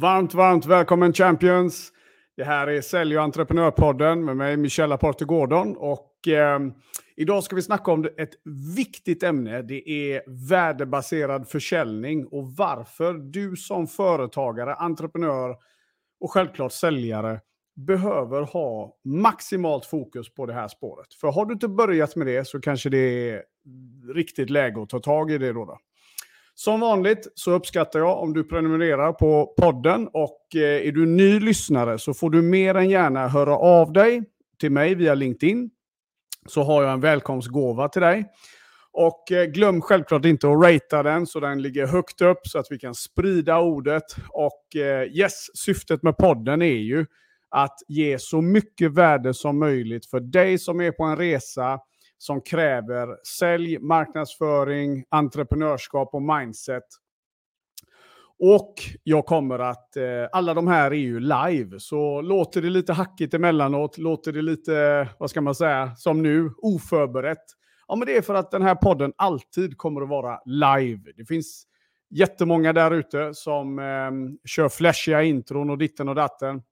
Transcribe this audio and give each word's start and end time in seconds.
Varmt, 0.00 0.34
varmt 0.34 0.66
välkommen 0.66 1.12
Champions! 1.12 1.92
Det 2.36 2.44
här 2.44 2.66
är 2.66 2.80
Sälj 2.80 3.18
och 3.18 3.24
entreprenörpodden 3.24 4.24
med 4.24 4.36
mig 4.36 4.56
Michel 4.56 4.92
Aporte 4.92 5.24
Gordon. 5.24 5.76
Och, 5.76 6.28
eh, 6.28 6.60
idag 7.16 7.44
ska 7.44 7.56
vi 7.56 7.62
snacka 7.62 7.90
om 7.90 8.04
ett 8.04 8.30
viktigt 8.76 9.22
ämne. 9.22 9.62
Det 9.62 9.90
är 9.90 10.22
värdebaserad 10.48 11.48
försäljning 11.48 12.26
och 12.26 12.52
varför 12.56 13.14
du 13.14 13.56
som 13.56 13.86
företagare, 13.86 14.74
entreprenör 14.74 15.56
och 16.20 16.32
självklart 16.32 16.72
säljare 16.72 17.40
behöver 17.86 18.42
ha 18.42 18.96
maximalt 19.04 19.84
fokus 19.84 20.34
på 20.34 20.46
det 20.46 20.52
här 20.52 20.68
spåret. 20.68 21.14
För 21.14 21.28
har 21.28 21.46
du 21.46 21.52
inte 21.52 21.68
börjat 21.68 22.16
med 22.16 22.26
det 22.26 22.48
så 22.48 22.60
kanske 22.60 22.88
det 22.88 23.30
är 23.30 23.42
riktigt 24.14 24.50
läge 24.50 24.82
att 24.82 24.88
ta 24.88 25.00
tag 25.00 25.30
i 25.30 25.38
det 25.38 25.52
då. 25.52 25.64
då. 25.64 25.78
Som 26.60 26.80
vanligt 26.80 27.28
så 27.34 27.50
uppskattar 27.50 27.98
jag 27.98 28.22
om 28.22 28.32
du 28.32 28.44
prenumererar 28.44 29.12
på 29.12 29.54
podden 29.60 30.08
och 30.12 30.40
eh, 30.54 30.86
är 30.88 30.92
du 30.92 31.06
ny 31.06 31.40
lyssnare 31.40 31.98
så 31.98 32.14
får 32.14 32.30
du 32.30 32.42
mer 32.42 32.74
än 32.74 32.90
gärna 32.90 33.28
höra 33.28 33.56
av 33.56 33.92
dig 33.92 34.22
till 34.60 34.72
mig 34.72 34.94
via 34.94 35.14
LinkedIn. 35.14 35.70
Så 36.46 36.62
har 36.62 36.82
jag 36.82 36.92
en 36.92 37.00
välkomstgåva 37.00 37.88
till 37.88 38.02
dig. 38.02 38.26
Och 38.92 39.32
eh, 39.32 39.44
glöm 39.44 39.80
självklart 39.80 40.24
inte 40.24 40.48
att 40.48 40.62
ratea 40.64 41.02
den 41.02 41.26
så 41.26 41.40
den 41.40 41.62
ligger 41.62 41.86
högt 41.86 42.20
upp 42.20 42.40
så 42.42 42.58
att 42.58 42.66
vi 42.70 42.78
kan 42.78 42.94
sprida 42.94 43.58
ordet. 43.58 44.04
Och 44.28 44.76
eh, 44.76 45.02
yes, 45.02 45.46
syftet 45.54 46.02
med 46.02 46.16
podden 46.16 46.62
är 46.62 46.66
ju 46.66 47.06
att 47.50 47.76
ge 47.88 48.18
så 48.18 48.40
mycket 48.40 48.92
värde 48.92 49.34
som 49.34 49.58
möjligt 49.58 50.06
för 50.06 50.20
dig 50.20 50.58
som 50.58 50.80
är 50.80 50.92
på 50.92 51.04
en 51.04 51.16
resa 51.16 51.80
som 52.18 52.40
kräver 52.40 53.26
sälj, 53.38 53.78
marknadsföring, 53.78 55.04
entreprenörskap 55.08 56.14
och 56.14 56.22
mindset. 56.22 56.84
Och 58.38 58.74
jag 59.02 59.26
kommer 59.26 59.58
att, 59.58 59.96
eh, 59.96 60.04
alla 60.32 60.54
de 60.54 60.68
här 60.68 60.90
är 60.90 60.94
ju 60.94 61.20
live, 61.20 61.80
så 61.80 62.20
låter 62.20 62.62
det 62.62 62.70
lite 62.70 62.92
hackigt 62.92 63.34
emellanåt, 63.34 63.98
låter 63.98 64.32
det 64.32 64.42
lite, 64.42 65.08
vad 65.18 65.30
ska 65.30 65.40
man 65.40 65.54
säga, 65.54 65.94
som 65.96 66.22
nu, 66.22 66.50
oförberett. 66.58 67.44
Ja, 67.88 67.96
men 67.96 68.06
det 68.06 68.16
är 68.16 68.22
för 68.22 68.34
att 68.34 68.50
den 68.50 68.62
här 68.62 68.74
podden 68.74 69.12
alltid 69.16 69.78
kommer 69.78 70.02
att 70.02 70.08
vara 70.08 70.40
live. 70.44 71.12
Det 71.16 71.24
finns 71.24 71.64
jättemånga 72.10 72.72
där 72.72 72.90
ute 72.90 73.34
som 73.34 73.78
eh, 73.78 74.10
kör 74.44 74.68
flashiga 74.68 75.22
intron 75.22 75.70
och 75.70 75.78
ditten 75.78 76.08
och 76.08 76.14
datten. 76.14 76.62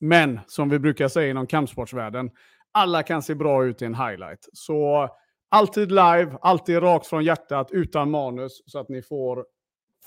Men 0.00 0.40
som 0.46 0.68
vi 0.68 0.78
brukar 0.78 1.08
säga 1.08 1.30
inom 1.30 1.46
kampsportsvärlden, 1.46 2.30
alla 2.72 3.02
kan 3.02 3.22
se 3.22 3.34
bra 3.34 3.64
ut 3.64 3.82
i 3.82 3.84
en 3.84 3.94
highlight. 3.94 4.48
Så 4.52 5.08
alltid 5.48 5.88
live, 5.90 6.38
alltid 6.40 6.82
rakt 6.82 7.06
från 7.06 7.24
hjärtat, 7.24 7.68
utan 7.70 8.10
manus, 8.10 8.62
så 8.66 8.78
att 8.78 8.88
ni 8.88 9.02
får 9.02 9.46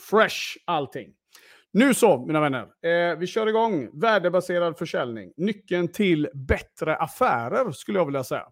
fresh 0.09 0.57
allting. 0.65 1.13
Nu 1.73 1.93
så, 1.93 2.25
mina 2.25 2.41
vänner. 2.41 2.61
Eh, 2.61 3.17
vi 3.17 3.27
kör 3.27 3.47
igång. 3.47 3.99
Värdebaserad 4.01 4.77
försäljning. 4.77 5.33
Nyckeln 5.37 5.91
till 5.91 6.29
bättre 6.33 6.95
affärer, 6.95 7.71
skulle 7.71 7.99
jag 7.99 8.05
vilja 8.05 8.23
säga. 8.23 8.45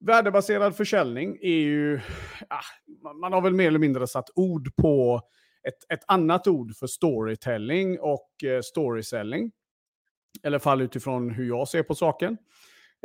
Värdebaserad 0.00 0.76
försäljning 0.76 1.38
är 1.42 1.60
ju... 1.60 2.00
Ah, 2.48 3.14
man 3.20 3.32
har 3.32 3.40
väl 3.40 3.54
mer 3.54 3.68
eller 3.68 3.78
mindre 3.78 4.06
satt 4.06 4.30
ord 4.34 4.76
på 4.76 5.20
ett, 5.68 5.92
ett 5.92 6.04
annat 6.06 6.46
ord 6.46 6.76
för 6.76 6.86
storytelling 6.86 8.00
och 8.00 8.44
eh, 8.44 8.60
storyselling. 8.60 9.52
I 10.42 10.46
alla 10.46 10.60
fall 10.60 10.82
utifrån 10.82 11.30
hur 11.30 11.48
jag 11.48 11.68
ser 11.68 11.82
på 11.82 11.94
saken. 11.94 12.38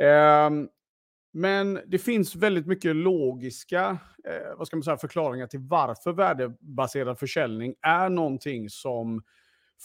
Ehm, 0.00 0.68
men 1.32 1.80
det 1.86 1.98
finns 1.98 2.36
väldigt 2.36 2.66
mycket 2.66 2.96
logiska 2.96 3.98
eh, 4.24 4.56
vad 4.58 4.66
ska 4.66 4.76
man 4.76 4.84
säga, 4.84 4.96
förklaringar 4.96 5.46
till 5.46 5.60
varför 5.60 6.12
värdebaserad 6.12 7.18
försäljning 7.18 7.74
är 7.82 8.08
någonting 8.08 8.70
som 8.70 9.22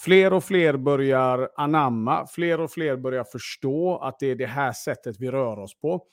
fler 0.03 0.33
och 0.33 0.43
fler 0.43 0.77
börjar 0.77 1.49
anamma. 1.55 2.27
Fler 2.27 2.59
och 2.59 2.71
fler 2.71 2.97
börjar 2.97 3.23
förstå 3.23 3.97
att 3.97 4.19
det 4.19 4.31
är 4.31 4.35
det 4.35 4.45
här 4.45 4.71
sättet 4.71 5.15
vi 5.19 5.31
rör 5.31 5.59
oss 5.59 5.79
på. 5.79 6.05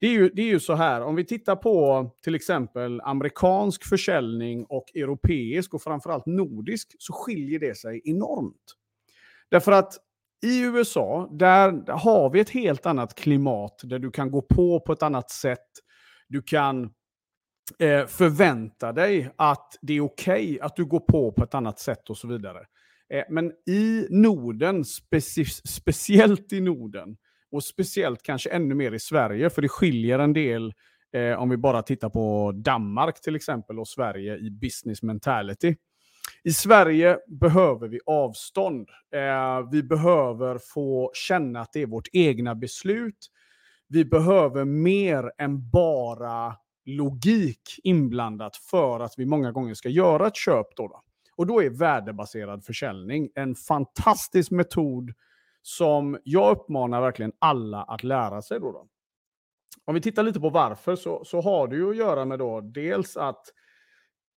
Det 0.00 0.06
är, 0.06 0.12
ju, 0.12 0.28
det 0.28 0.42
är 0.42 0.46
ju 0.46 0.60
så 0.60 0.74
här, 0.74 1.02
om 1.02 1.14
vi 1.14 1.24
tittar 1.24 1.56
på 1.56 2.10
till 2.22 2.34
exempel 2.34 3.00
amerikansk 3.00 3.84
försäljning 3.84 4.64
och 4.64 4.84
europeisk 4.94 5.74
och 5.74 5.82
framförallt 5.82 6.26
nordisk 6.26 6.94
så 6.98 7.12
skiljer 7.12 7.58
det 7.58 7.76
sig 7.76 8.00
enormt. 8.04 8.74
Därför 9.50 9.72
att 9.72 9.92
i 10.44 10.60
USA, 10.60 11.28
där 11.32 11.92
har 11.92 12.30
vi 12.30 12.40
ett 12.40 12.50
helt 12.50 12.86
annat 12.86 13.14
klimat 13.14 13.80
där 13.84 13.98
du 13.98 14.10
kan 14.10 14.30
gå 14.30 14.42
på 14.42 14.80
på 14.80 14.92
ett 14.92 15.02
annat 15.02 15.30
sätt. 15.30 15.68
Du 16.28 16.42
kan 16.42 16.84
eh, 17.78 18.06
förvänta 18.06 18.92
dig 18.92 19.30
att 19.36 19.78
det 19.82 19.92
är 19.92 20.00
okej 20.00 20.44
okay 20.44 20.60
att 20.60 20.76
du 20.76 20.84
går 20.84 21.00
på 21.00 21.32
på 21.32 21.44
ett 21.44 21.54
annat 21.54 21.78
sätt 21.78 22.10
och 22.10 22.16
så 22.16 22.28
vidare. 22.28 22.58
Eh, 23.14 23.24
men 23.30 23.52
i 23.66 24.06
Norden, 24.10 24.84
speci 24.84 25.44
speciellt 25.44 26.52
i 26.52 26.60
Norden, 26.60 27.16
och 27.54 27.64
speciellt 27.64 28.22
kanske 28.22 28.50
ännu 28.50 28.74
mer 28.74 28.92
i 28.92 28.98
Sverige, 28.98 29.50
för 29.50 29.62
det 29.62 29.68
skiljer 29.68 30.18
en 30.18 30.32
del 30.32 30.72
eh, 31.12 31.42
om 31.42 31.50
vi 31.50 31.56
bara 31.56 31.82
tittar 31.82 32.08
på 32.10 32.52
Danmark 32.52 33.20
till 33.20 33.36
exempel 33.36 33.78
och 33.78 33.88
Sverige 33.88 34.36
i 34.36 34.50
business 34.50 35.02
mentality. 35.02 35.76
I 36.46 36.52
Sverige 36.52 37.18
behöver 37.26 37.88
vi 37.88 38.00
avstånd. 38.06 38.88
Eh, 39.14 39.70
vi 39.70 39.82
behöver 39.82 40.58
få 40.58 41.10
känna 41.14 41.60
att 41.60 41.72
det 41.72 41.82
är 41.82 41.86
vårt 41.86 42.08
egna 42.12 42.54
beslut. 42.54 43.30
Vi 43.88 44.04
behöver 44.04 44.64
mer 44.64 45.32
än 45.38 45.70
bara 45.70 46.56
logik 46.84 47.80
inblandat 47.82 48.56
för 48.56 49.00
att 49.00 49.14
vi 49.16 49.26
många 49.26 49.52
gånger 49.52 49.74
ska 49.74 49.88
göra 49.88 50.26
ett 50.26 50.36
köp. 50.36 50.66
Då, 50.76 50.88
då. 50.88 51.02
Och 51.36 51.46
då 51.46 51.62
är 51.62 51.70
värdebaserad 51.70 52.64
försäljning 52.64 53.30
en 53.34 53.54
fantastisk 53.54 54.50
metod 54.50 55.12
som 55.62 56.18
jag 56.24 56.56
uppmanar 56.56 57.00
verkligen 57.00 57.32
alla 57.38 57.82
att 57.82 58.02
lära 58.02 58.42
sig. 58.42 58.60
Då, 58.60 58.72
då. 58.72 58.86
Om 59.84 59.94
vi 59.94 60.00
tittar 60.00 60.22
lite 60.22 60.40
på 60.40 60.50
varför 60.50 60.96
så, 60.96 61.24
så 61.24 61.40
har 61.40 61.68
det 61.68 61.76
ju 61.76 61.90
att 61.90 61.96
göra 61.96 62.24
med 62.24 62.38
då 62.38 62.60
dels 62.60 63.16
att 63.16 63.42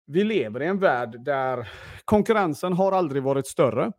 vi 0.06 0.24
lever 0.24 0.62
i 0.62 0.66
en 0.66 0.78
värld 0.78 1.24
där 1.24 1.68
konkurrensen 2.04 2.72
har 2.72 2.92
aldrig 2.92 3.22
varit 3.22 3.46
större. 3.46 3.92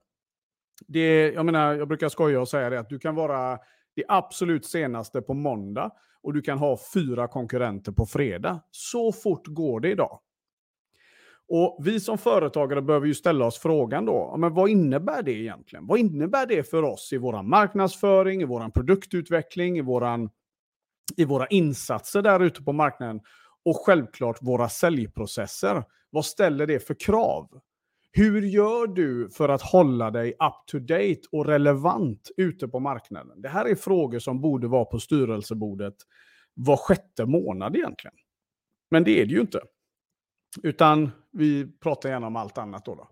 Det, 0.88 1.32
jag, 1.32 1.46
menar, 1.46 1.76
jag 1.76 1.88
brukar 1.88 2.10
skoja 2.10 2.42
och 2.42 2.50
säga 2.50 2.70
det 2.70 2.80
att 2.80 2.90
du 2.90 3.00
kan 3.00 3.16
vara 3.16 3.60
det 3.96 4.04
absolut 4.08 4.66
senaste 4.66 5.22
på 5.22 5.34
måndag 5.34 5.92
och 6.22 6.34
du 6.34 6.42
kan 6.42 6.58
ha 6.58 6.78
fyra 6.94 7.28
konkurrenter 7.28 7.92
på 7.92 8.06
fredag. 8.06 8.62
Så 8.72 9.12
fort 9.12 9.48
går 9.48 9.80
det 9.80 9.92
idag. 9.92 10.20
Och 11.50 11.78
Vi 11.86 12.00
som 12.00 12.18
företagare 12.18 12.82
behöver 12.82 13.08
ju 13.08 13.14
ställa 13.14 13.46
oss 13.46 13.60
frågan 13.60 14.06
då, 14.06 14.36
men 14.38 14.54
vad 14.54 14.70
innebär 14.70 15.24
det 15.24 15.32
egentligen? 15.32 15.88
Vad 15.88 16.00
innebär 16.00 16.46
det 16.46 16.70
för 16.70 16.84
oss 16.84 17.14
i 17.14 17.18
vår 17.18 17.44
marknadsföring, 17.44 18.42
i 18.42 18.46
vår 18.46 18.70
produktutveckling, 18.70 19.78
i, 19.78 19.82
våran, 19.82 20.30
i 21.18 21.26
våra 21.26 21.48
insatser 21.48 22.22
där 22.22 22.40
ute 22.40 22.64
på 22.64 22.74
marknaden? 22.74 23.22
Och 23.68 23.78
självklart 23.86 24.38
våra 24.42 24.70
säljprocesser. 24.70 25.84
Vad 26.10 26.26
ställer 26.26 26.68
det 26.68 26.80
för 26.80 26.94
krav? 26.94 27.62
Hur 28.12 28.42
gör 28.42 28.88
du 28.88 29.30
för 29.30 29.50
att 29.50 29.62
hålla 29.62 30.12
dig 30.12 30.30
up 30.30 30.68
to 30.68 30.80
date 30.80 31.22
och 31.32 31.46
relevant 31.46 32.32
ute 32.38 32.68
på 32.68 32.80
marknaden? 32.80 33.42
Det 33.42 33.50
här 33.50 33.66
är 33.66 33.76
frågor 33.76 34.20
som 34.20 34.42
borde 34.42 34.68
vara 34.68 34.86
på 34.86 35.00
styrelsebordet 35.00 35.96
var 36.54 36.78
sjätte 36.78 37.26
månad 37.26 37.76
egentligen. 37.76 38.16
Men 38.92 39.04
det 39.04 39.22
är 39.22 39.26
det 39.26 39.32
ju 39.32 39.42
inte. 39.42 39.62
Utan 40.64 41.12
vi 41.32 41.80
pratar 41.80 42.10
gärna 42.10 42.28
om 42.28 42.36
allt 42.36 42.58
annat 42.58 42.86
då. 42.86 42.96
då. 42.96 43.10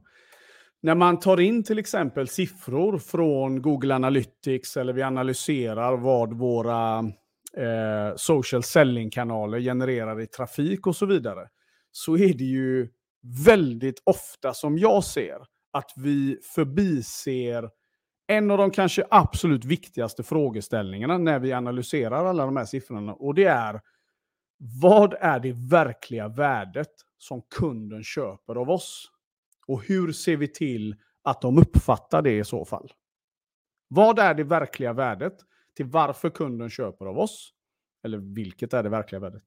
När 0.82 0.96
man 0.96 1.20
tar 1.20 1.40
in 1.40 1.64
till 1.64 1.80
exempel 1.80 2.28
siffror 2.28 2.98
från 2.98 3.62
Google 3.62 3.96
Analytics 3.96 4.78
eller 4.78 4.94
vi 4.94 5.02
analyserar 5.02 5.98
vad 5.98 6.34
våra 6.34 7.12
eh, 7.58 8.16
social 8.16 8.64
selling-kanaler 8.64 9.60
genererar 9.60 10.22
i 10.22 10.28
trafik 10.28 10.88
och 10.88 10.96
så 10.96 11.06
vidare, 11.06 11.50
så 11.92 12.18
är 12.18 12.34
det 12.34 12.44
ju 12.44 12.90
väldigt 13.46 14.02
ofta 14.04 14.54
som 14.54 14.78
jag 14.78 15.04
ser 15.04 15.38
att 15.72 15.92
vi 15.96 16.40
förbiser 16.56 17.70
en 18.28 18.52
av 18.52 18.58
de 18.58 18.72
kanske 18.72 19.06
absolut 19.10 19.66
viktigaste 19.66 20.24
frågeställningarna 20.24 21.18
när 21.18 21.40
vi 21.40 21.54
analyserar 21.54 22.26
alla 22.26 22.46
de 22.46 22.58
här 22.58 22.66
siffrorna. 22.66 23.14
Och 23.14 23.36
det 23.36 23.44
är, 23.44 23.82
vad 24.82 25.14
är 25.14 25.40
det 25.40 25.54
verkliga 25.70 26.28
värdet 26.28 26.92
som 27.18 27.42
kunden 27.42 28.04
köper 28.04 28.56
av 28.56 28.70
oss? 28.70 29.12
Och 29.68 29.84
hur 29.84 30.12
ser 30.12 30.38
vi 30.38 30.48
till 30.48 30.96
att 31.24 31.42
de 31.42 31.58
uppfattar 31.58 32.22
det 32.22 32.38
i 32.38 32.44
så 32.44 32.66
fall? 32.66 32.92
Vad 33.88 34.20
är 34.20 34.34
det 34.34 34.44
verkliga 34.44 34.94
värdet 34.94 35.38
till 35.76 35.86
varför 35.86 36.30
kunden 36.30 36.70
köper 36.70 37.06
av 37.06 37.20
oss? 37.20 37.52
Eller 38.04 38.18
vilket 38.18 38.74
är 38.74 38.84
det 38.84 38.90
verkliga 38.90 39.20
värdet? 39.20 39.44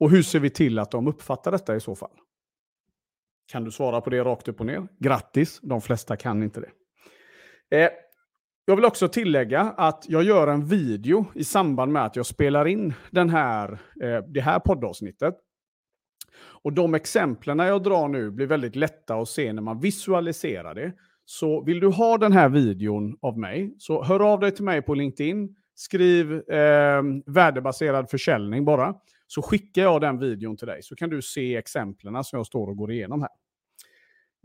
Och 0.00 0.10
hur 0.10 0.22
ser 0.22 0.40
vi 0.40 0.50
till 0.50 0.78
att 0.78 0.90
de 0.90 1.08
uppfattar 1.08 1.52
detta 1.52 1.76
i 1.76 1.80
så 1.80 1.94
fall? 1.94 2.16
Kan 3.46 3.64
du 3.64 3.70
svara 3.70 4.00
på 4.00 4.10
det 4.10 4.24
rakt 4.24 4.48
upp 4.48 4.60
och 4.60 4.66
ner? 4.66 4.88
Grattis, 4.98 5.60
de 5.62 5.80
flesta 5.80 6.16
kan 6.16 6.42
inte 6.42 6.60
det. 6.60 6.70
Eh, 7.76 7.90
jag 8.64 8.76
vill 8.76 8.84
också 8.84 9.08
tillägga 9.08 9.60
att 9.60 10.04
jag 10.08 10.22
gör 10.22 10.46
en 10.48 10.66
video 10.66 11.26
i 11.34 11.44
samband 11.44 11.92
med 11.92 12.04
att 12.04 12.16
jag 12.16 12.26
spelar 12.26 12.66
in 12.66 12.94
den 13.10 13.30
här, 13.30 13.72
eh, 14.02 14.22
det 14.28 14.40
här 14.40 14.58
poddavsnittet. 14.58 15.34
Och 16.62 16.72
de 16.72 16.94
exemplen 16.94 17.58
jag 17.58 17.82
drar 17.82 18.08
nu 18.08 18.30
blir 18.30 18.46
väldigt 18.46 18.76
lätta 18.76 19.14
att 19.14 19.28
se 19.28 19.52
när 19.52 19.62
man 19.62 19.80
visualiserar 19.80 20.74
det. 20.74 20.92
Så 21.30 21.60
vill 21.60 21.80
du 21.80 21.86
ha 21.86 22.18
den 22.18 22.32
här 22.32 22.48
videon 22.48 23.18
av 23.22 23.38
mig, 23.38 23.74
så 23.78 24.04
hör 24.04 24.32
av 24.32 24.40
dig 24.40 24.50
till 24.50 24.64
mig 24.64 24.82
på 24.82 24.94
LinkedIn. 24.94 25.56
Skriv 25.74 26.32
eh, 26.32 27.02
värdebaserad 27.26 28.10
försäljning 28.10 28.64
bara. 28.64 28.94
Så 29.26 29.42
skickar 29.42 29.82
jag 29.82 30.00
den 30.00 30.18
videon 30.18 30.56
till 30.56 30.66
dig, 30.66 30.82
så 30.82 30.96
kan 30.96 31.10
du 31.10 31.22
se 31.22 31.56
exemplen 31.56 32.24
som 32.24 32.36
jag 32.36 32.46
står 32.46 32.68
och 32.68 32.76
går 32.76 32.92
igenom 32.92 33.20
här. 33.20 33.30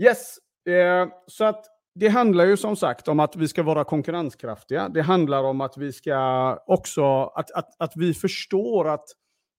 Yes, 0.04 0.38
eh, 0.68 1.08
så 1.28 1.44
att 1.46 1.66
det 1.96 2.08
handlar 2.08 2.46
ju 2.46 2.58
som 2.58 2.76
sagt 2.76 3.08
om 3.08 3.20
att 3.20 3.36
vi 3.36 3.48
ska 3.48 3.64
vara 3.64 3.84
konkurrenskraftiga. 3.84 4.90
Det 4.90 5.02
handlar 5.02 5.44
om 5.44 5.62
att 5.62 5.78
vi 5.78 5.92
ska 5.92 6.60
också, 6.68 7.24
att, 7.24 7.52
att, 7.52 7.82
att 7.82 7.94
vi 7.96 8.14
förstår 8.14 8.88
att 8.88 9.06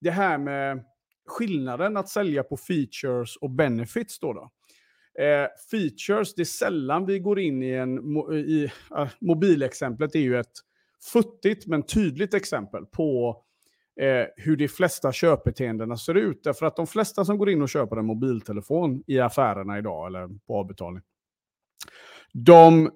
det 0.01 0.11
här 0.11 0.39
med 0.39 0.85
skillnaden 1.27 1.97
att 1.97 2.09
sälja 2.09 2.43
på 2.43 2.57
features 2.57 3.37
och 3.37 3.51
benefits 3.51 4.19
då. 4.19 4.33
då. 4.33 4.51
Eh, 5.19 5.49
features, 5.71 6.35
det 6.35 6.43
är 6.43 6.45
sällan 6.45 7.07
vi 7.07 7.19
går 7.19 7.41
in 7.41 7.63
i 7.63 7.71
en, 7.71 8.17
eh, 8.17 8.37
i, 8.37 8.71
uh, 8.99 9.09
mobilexemplet 9.21 10.15
är 10.15 10.21
ju 10.21 10.39
ett 10.39 10.53
futtigt 11.13 11.67
men 11.67 11.83
tydligt 11.83 12.35
exempel 12.35 12.87
på 12.87 13.41
eh, 14.01 14.27
hur 14.37 14.57
de 14.57 14.69
flesta 14.69 15.13
köpbeteendena 15.13 15.97
ser 15.97 16.15
ut. 16.15 16.45
Därför 16.45 16.67
att 16.67 16.77
de 16.77 16.87
flesta 16.87 17.25
som 17.25 17.39
går 17.39 17.51
in 17.51 17.63
och 17.63 17.69
köper 17.69 17.97
en 17.97 18.07
mobiltelefon 18.07 19.03
i 19.07 19.21
affärerna 19.21 19.79
idag, 19.79 20.07
eller 20.07 20.29
på 20.47 20.57
avbetalning, 20.59 21.03
de 22.33 22.91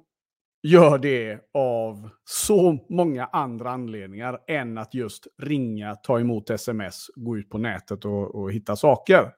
gör 0.62 0.98
det 0.98 1.40
av 1.54 2.10
så 2.24 2.86
många 2.88 3.26
andra 3.26 3.70
anledningar 3.70 4.38
än 4.48 4.78
att 4.78 4.94
just 4.94 5.26
ringa, 5.42 5.94
ta 5.94 6.20
emot 6.20 6.50
sms, 6.50 7.06
gå 7.14 7.38
ut 7.38 7.50
på 7.50 7.58
nätet 7.58 8.04
och, 8.04 8.34
och 8.34 8.52
hitta 8.52 8.76
saker. 8.76 9.32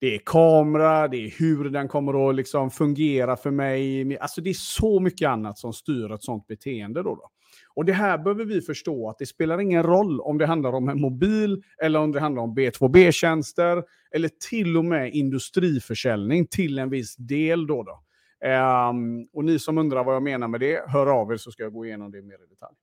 Det 0.00 0.14
är 0.14 0.20
kamera, 0.26 1.08
det 1.08 1.16
är 1.16 1.30
hur 1.38 1.70
den 1.70 1.88
kommer 1.88 2.28
att 2.28 2.34
liksom 2.34 2.70
fungera 2.70 3.36
för 3.36 3.50
mig. 3.50 4.18
Alltså 4.18 4.40
det 4.40 4.50
är 4.50 4.54
så 4.54 5.00
mycket 5.00 5.28
annat 5.28 5.58
som 5.58 5.72
styr 5.72 6.12
ett 6.12 6.22
sånt 6.22 6.46
beteende. 6.46 7.02
Då, 7.02 7.14
då. 7.14 7.30
Och 7.74 7.84
det 7.84 7.92
här 7.92 8.18
behöver 8.18 8.44
vi 8.44 8.60
förstå 8.60 9.10
att 9.10 9.18
det 9.18 9.26
spelar 9.26 9.60
ingen 9.60 9.82
roll 9.82 10.20
om 10.20 10.38
det 10.38 10.46
handlar 10.46 10.72
om 10.72 10.88
en 10.88 11.00
mobil 11.00 11.62
eller 11.82 12.00
om 12.00 12.12
det 12.12 12.20
handlar 12.20 12.42
om 12.42 12.54
B2B-tjänster 12.54 13.82
eller 14.10 14.30
till 14.48 14.76
och 14.76 14.84
med 14.84 15.14
industriförsäljning 15.14 16.46
till 16.46 16.78
en 16.78 16.90
viss 16.90 17.16
del. 17.16 17.66
Då, 17.66 17.82
då. 17.82 18.02
Um, 18.48 19.28
och 19.32 19.44
ni 19.44 19.58
som 19.58 19.78
undrar 19.78 20.04
vad 20.04 20.14
jag 20.14 20.22
menar 20.22 20.48
med 20.48 20.60
det, 20.60 20.84
hör 20.88 21.06
av 21.06 21.32
er 21.32 21.36
så 21.36 21.50
ska 21.50 21.62
jag 21.62 21.72
gå 21.72 21.86
igenom 21.86 22.10
det 22.10 22.22
mer 22.22 22.34
i 22.34 22.48
detalj. 22.50 22.76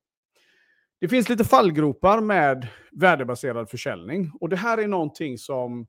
Det 1.00 1.08
finns 1.08 1.28
lite 1.28 1.44
fallgropar 1.44 2.20
med 2.20 2.66
värdebaserad 2.92 3.70
försäljning. 3.70 4.30
Och 4.40 4.48
det 4.48 4.56
här 4.56 4.78
är 4.78 4.88
någonting 4.88 5.38
som 5.38 5.86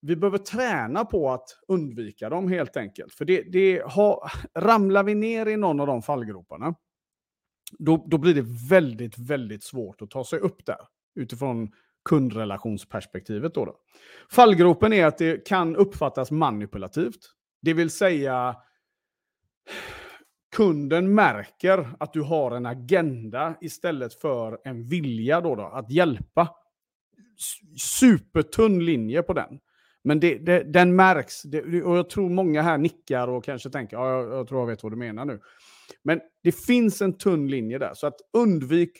vi 0.00 0.16
behöver 0.16 0.38
träna 0.38 1.04
på 1.04 1.30
att 1.30 1.58
undvika 1.68 2.28
dem 2.28 2.48
helt 2.48 2.76
enkelt. 2.76 3.14
För 3.14 3.24
det, 3.24 3.42
det 3.42 3.82
har, 3.86 4.32
ramlar 4.54 5.02
vi 5.02 5.14
ner 5.14 5.46
i 5.46 5.56
någon 5.56 5.80
av 5.80 5.86
de 5.86 6.02
fallgroparna, 6.02 6.74
då, 7.78 8.04
då 8.06 8.18
blir 8.18 8.34
det 8.34 8.44
väldigt, 8.70 9.18
väldigt 9.18 9.64
svårt 9.64 10.02
att 10.02 10.10
ta 10.10 10.24
sig 10.24 10.38
upp 10.38 10.66
där 10.66 10.80
utifrån 11.14 11.72
kundrelationsperspektivet. 12.04 13.54
Då, 13.54 13.64
då. 13.64 13.76
Fallgropen 14.30 14.92
är 14.92 15.06
att 15.06 15.18
det 15.18 15.46
kan 15.46 15.76
uppfattas 15.76 16.30
manipulativt. 16.30 17.34
Det 17.62 17.74
vill 17.74 17.90
säga, 17.90 18.56
kunden 20.56 21.14
märker 21.14 21.88
att 22.00 22.12
du 22.12 22.22
har 22.22 22.50
en 22.50 22.66
agenda 22.66 23.54
istället 23.60 24.14
för 24.14 24.58
en 24.64 24.88
vilja 24.88 25.40
då, 25.40 25.54
då 25.54 25.62
att 25.62 25.90
hjälpa. 25.90 26.48
Supertunn 27.76 28.84
linje 28.84 29.22
på 29.22 29.32
den. 29.32 29.60
Men 30.08 30.20
det, 30.20 30.38
det, 30.38 30.62
den 30.62 30.96
märks, 30.96 31.42
det, 31.42 31.82
och 31.82 31.96
jag 31.96 32.10
tror 32.10 32.30
många 32.30 32.62
här 32.62 32.78
nickar 32.78 33.28
och 33.28 33.44
kanske 33.44 33.70
tänker, 33.70 33.96
ja, 33.96 34.10
jag, 34.10 34.32
jag, 34.32 34.48
tror 34.48 34.60
jag 34.60 34.66
vet 34.66 34.82
vad 34.82 34.92
du 34.92 34.96
menar 34.96 35.24
nu. 35.24 35.40
Men 36.04 36.20
det 36.42 36.52
finns 36.52 37.02
en 37.02 37.18
tunn 37.18 37.48
linje 37.48 37.78
där, 37.78 37.94
så 37.94 38.06
att 38.06 38.14
undvik 38.36 38.90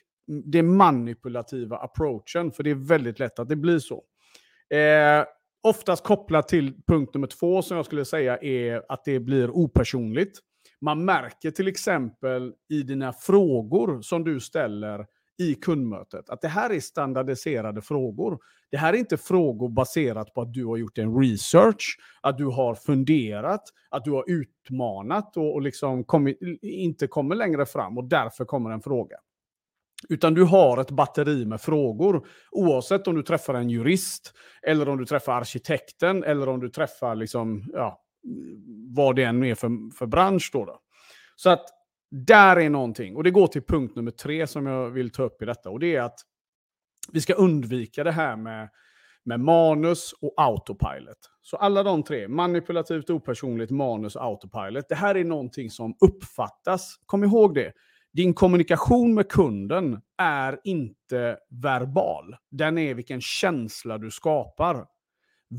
den 0.44 0.76
manipulativa 0.76 1.76
approachen, 1.76 2.52
för 2.52 2.62
det 2.62 2.70
är 2.70 2.88
väldigt 2.88 3.18
lätt 3.18 3.38
att 3.38 3.48
det 3.48 3.56
blir 3.56 3.78
så. 3.78 4.02
Eh, 4.74 5.24
oftast 5.62 6.04
kopplat 6.04 6.48
till 6.48 6.74
punkt 6.86 7.14
nummer 7.14 7.26
två 7.26 7.62
som 7.62 7.76
jag 7.76 7.86
skulle 7.86 8.04
säga 8.04 8.38
är 8.38 8.82
att 8.88 9.04
det 9.04 9.20
blir 9.20 9.50
opersonligt. 9.50 10.38
Man 10.80 11.04
märker 11.04 11.50
till 11.50 11.68
exempel 11.68 12.52
i 12.72 12.82
dina 12.82 13.12
frågor 13.12 14.02
som 14.02 14.24
du 14.24 14.40
ställer 14.40 15.06
i 15.38 15.54
kundmötet 15.54 16.30
att 16.30 16.40
det 16.40 16.48
här 16.48 16.70
är 16.70 16.80
standardiserade 16.80 17.82
frågor. 17.82 18.38
Det 18.70 18.76
här 18.76 18.92
är 18.92 18.96
inte 18.96 19.16
frågor 19.16 19.68
baserat 19.68 20.34
på 20.34 20.40
att 20.40 20.52
du 20.52 20.64
har 20.64 20.76
gjort 20.76 20.98
en 20.98 21.20
research, 21.20 21.98
att 22.20 22.38
du 22.38 22.44
har 22.44 22.74
funderat, 22.74 23.62
att 23.90 24.04
du 24.04 24.10
har 24.10 24.24
utmanat 24.26 25.36
och, 25.36 25.54
och 25.54 25.62
liksom 25.62 26.04
kommit, 26.04 26.38
inte 26.62 27.06
kommer 27.06 27.34
längre 27.34 27.66
fram 27.66 27.98
och 27.98 28.04
därför 28.04 28.44
kommer 28.44 28.70
en 28.70 28.82
fråga. 28.82 29.16
Utan 30.08 30.34
du 30.34 30.44
har 30.44 30.80
ett 30.80 30.90
batteri 30.90 31.44
med 31.44 31.60
frågor. 31.60 32.26
Oavsett 32.50 33.06
om 33.06 33.14
du 33.14 33.22
träffar 33.22 33.54
en 33.54 33.70
jurist, 33.70 34.34
eller 34.62 34.88
om 34.88 34.98
du 34.98 35.06
träffar 35.06 35.32
arkitekten, 35.32 36.24
eller 36.24 36.48
om 36.48 36.60
du 36.60 36.68
träffar 36.68 37.14
liksom, 37.14 37.70
ja, 37.72 38.02
vad 38.88 39.16
det 39.16 39.24
än 39.24 39.44
är 39.44 39.54
för, 39.54 39.96
för 39.98 40.06
bransch. 40.06 40.50
Då, 40.52 40.64
då. 40.64 40.80
Så 41.36 41.50
att 41.50 41.64
där 42.10 42.56
är 42.56 42.70
någonting. 42.70 43.16
Och 43.16 43.24
det 43.24 43.30
går 43.30 43.46
till 43.46 43.62
punkt 43.62 43.96
nummer 43.96 44.10
tre 44.10 44.46
som 44.46 44.66
jag 44.66 44.90
vill 44.90 45.10
ta 45.10 45.22
upp 45.22 45.42
i 45.42 45.44
detta. 45.44 45.70
Och 45.70 45.80
det 45.80 45.96
är 45.96 46.02
att 46.02 46.18
vi 47.12 47.20
ska 47.20 47.34
undvika 47.34 48.04
det 48.04 48.12
här 48.12 48.36
med, 48.36 48.68
med 49.24 49.40
manus 49.40 50.12
och 50.20 50.34
autopilot. 50.36 51.18
Så 51.42 51.56
alla 51.56 51.82
de 51.82 52.02
tre, 52.02 52.28
manipulativt, 52.28 53.10
opersonligt, 53.10 53.70
manus 53.70 54.16
och 54.16 54.24
autopilot. 54.24 54.88
Det 54.88 54.94
här 54.94 55.14
är 55.14 55.24
någonting 55.24 55.70
som 55.70 55.96
uppfattas, 56.00 56.98
kom 57.06 57.24
ihåg 57.24 57.54
det, 57.54 57.72
din 58.12 58.34
kommunikation 58.34 59.14
med 59.14 59.28
kunden 59.28 60.00
är 60.18 60.60
inte 60.64 61.38
verbal. 61.62 62.36
Den 62.50 62.78
är 62.78 62.94
vilken 62.94 63.20
känsla 63.20 63.98
du 63.98 64.10
skapar. 64.10 64.86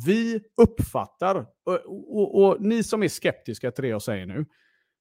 Vi 0.06 0.42
uppfattar, 0.62 1.46
och, 1.66 1.80
och, 1.88 2.44
och, 2.44 2.62
ni 2.62 2.84
som 2.84 3.04
är 3.04 3.08
skeptiska 3.08 3.72
till 3.72 3.82
det 3.82 3.88
jag 3.88 4.02
säger 4.02 4.26
nu, 4.26 4.46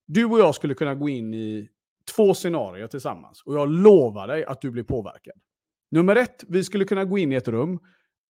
du 0.09 0.25
och 0.25 0.39
jag 0.39 0.55
skulle 0.55 0.75
kunna 0.75 0.95
gå 0.95 1.09
in 1.09 1.35
i 1.35 1.69
två 2.17 2.35
scenarier 2.35 2.87
tillsammans 2.87 3.43
och 3.43 3.55
jag 3.55 3.69
lovar 3.69 4.29
dig 4.29 4.45
att 4.45 4.61
du 4.61 4.71
blir 4.71 4.83
påverkad. 4.83 5.35
Nummer 5.91 6.17
ett, 6.17 6.45
vi 6.49 6.65
skulle 6.65 6.85
kunna 6.85 7.05
gå 7.05 7.19
in 7.19 7.33
i 7.33 7.35
ett 7.35 7.49
rum. 7.49 7.79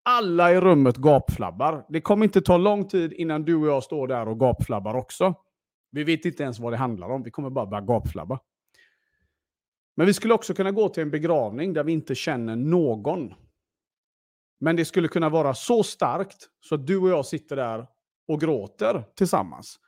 Alla 0.02 0.52
i 0.52 0.60
rummet 0.60 0.96
gapflabbar. 0.96 1.86
Det 1.88 2.00
kommer 2.00 2.25
inte 2.25 2.40
ta 2.40 2.56
lång 2.56 2.88
tid 2.88 3.12
innan 3.12 3.44
du 3.44 3.56
och 3.56 3.66
jag 3.66 3.82
står 3.82 4.06
där 4.06 4.28
och 4.28 4.40
gapflabbar 4.40 4.94
också. 4.94 5.34
Vi 5.90 6.04
vet 6.04 6.25
inte 6.25 6.42
ens 6.42 6.58
vad 6.58 6.72
det 6.72 6.76
handlar 6.76 7.10
om. 7.10 7.22
Vi 7.22 7.30
kommer 7.30 7.50
bara 7.50 7.66
börja 7.66 7.81
gapflabba. 7.81 8.41
Men 9.96 10.06
vi 10.06 10.14
skulle 10.14 10.34
också 10.34 10.55
kunna 10.55 10.70
gå 10.70 10.88
till 10.88 11.03
en 11.03 11.10
begravning 11.10 11.72
där 11.72 11.84
vi 11.84 11.93
inte 11.93 12.14
känner 12.14 12.56
någon. 12.56 13.34
Men 14.60 14.76
det 14.76 14.84
skulle 14.84 15.08
kunna 15.08 15.29
vara 15.29 15.55
så 15.55 15.82
starkt 15.82 16.48
så 16.60 16.74
att 16.74 16.86
du 16.86 16.98
och 16.98 17.08
jag 17.08 17.26
sitter 17.26 17.56
där 17.56 17.86
och 18.29 18.41
gråter 18.41 19.05
tillsammans. 19.14 19.81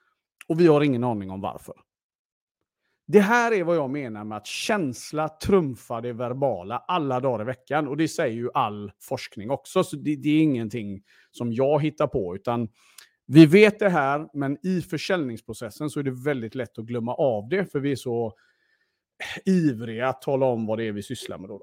Och 0.50 0.61
vi 0.61 0.66
har 0.66 0.80
ingen 0.80 1.04
aning 1.04 1.30
om 1.30 1.40
varför. 1.40 1.75
Det 3.07 3.21
här 3.21 3.52
är 3.52 3.64
vad 3.64 3.76
jag 3.76 3.90
menar 3.90 4.25
med 4.25 4.38
att 4.38 4.47
känsla 4.47 5.28
trumfar 5.28 6.02
det 6.02 6.12
verbala 6.12 6.78
alla 6.78 7.21
dagar 7.21 7.42
i 7.42 7.45
veckan. 7.45 7.88
Och 7.88 7.97
det 7.97 8.09
säger 8.09 8.37
ju 8.37 8.50
all 8.54 8.92
forskning 9.00 9.50
också. 9.50 9.85
Så 9.85 9.97
det, 9.97 10.16
det 10.16 10.28
är 10.28 10.42
ingenting 10.42 11.02
som 11.30 11.52
jag 11.52 11.83
hittar 11.83 12.07
på. 12.07 12.35
utan 12.37 12.69
vi 13.26 13.47
vet 13.47 13.78
det 13.78 13.88
här, 13.88 14.28
men 14.35 14.66
i 14.66 14.83
försäljningsprocessen 14.83 15.90
så 15.90 16.00
är 16.00 16.04
det 16.04 16.25
väldigt 16.25 16.54
lätt 16.54 16.78
att 16.78 16.85
glömma 16.85 17.14
av 17.14 17.49
det. 17.49 17.73
För 17.73 17.80
vi 17.80 17.92
är 17.92 17.97
så 17.97 18.35
ivriga 19.45 20.09
att 20.09 20.23
tala 20.23 20.47
om 20.47 20.66
vad 20.66 20.78
det 20.78 20.85
är 20.85 20.92
vi 20.92 21.02
sysslar 21.02 21.38
med. 21.38 21.49
Då. 21.49 21.62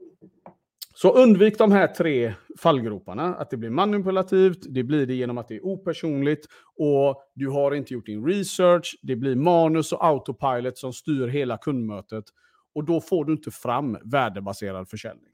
Så 1.00 1.12
undvik 1.12 1.58
de 1.58 1.72
här 1.72 1.88
tre 1.88 2.34
fallgroparna. 2.58 3.36
Att 3.36 3.50
det 3.50 3.58
blir 3.58 3.70
manipulativt, 3.70 4.60
det 4.70 4.84
blir 4.84 5.06
det 5.06 5.14
genom 5.14 5.38
att 5.38 5.48
det 5.48 5.56
är 5.56 5.66
opersonligt 5.66 6.46
och 6.76 7.24
du 7.36 7.50
har 7.50 7.72
inte 7.72 7.94
gjort 7.94 8.06
din 8.06 8.26
research. 8.26 9.00
Det 9.02 9.16
blir 9.16 9.36
manus 9.36 9.92
och 9.92 10.06
autopilot 10.06 10.78
som 10.78 10.94
styr 10.94 11.28
hela 11.28 11.58
kundmötet 11.58 12.26
och 12.76 12.86
då 12.86 13.02
får 13.02 13.26
du 13.26 13.34
inte 13.34 13.52
fram 13.52 13.98
värdebaserad 14.06 14.90
försäljning. 14.90 15.32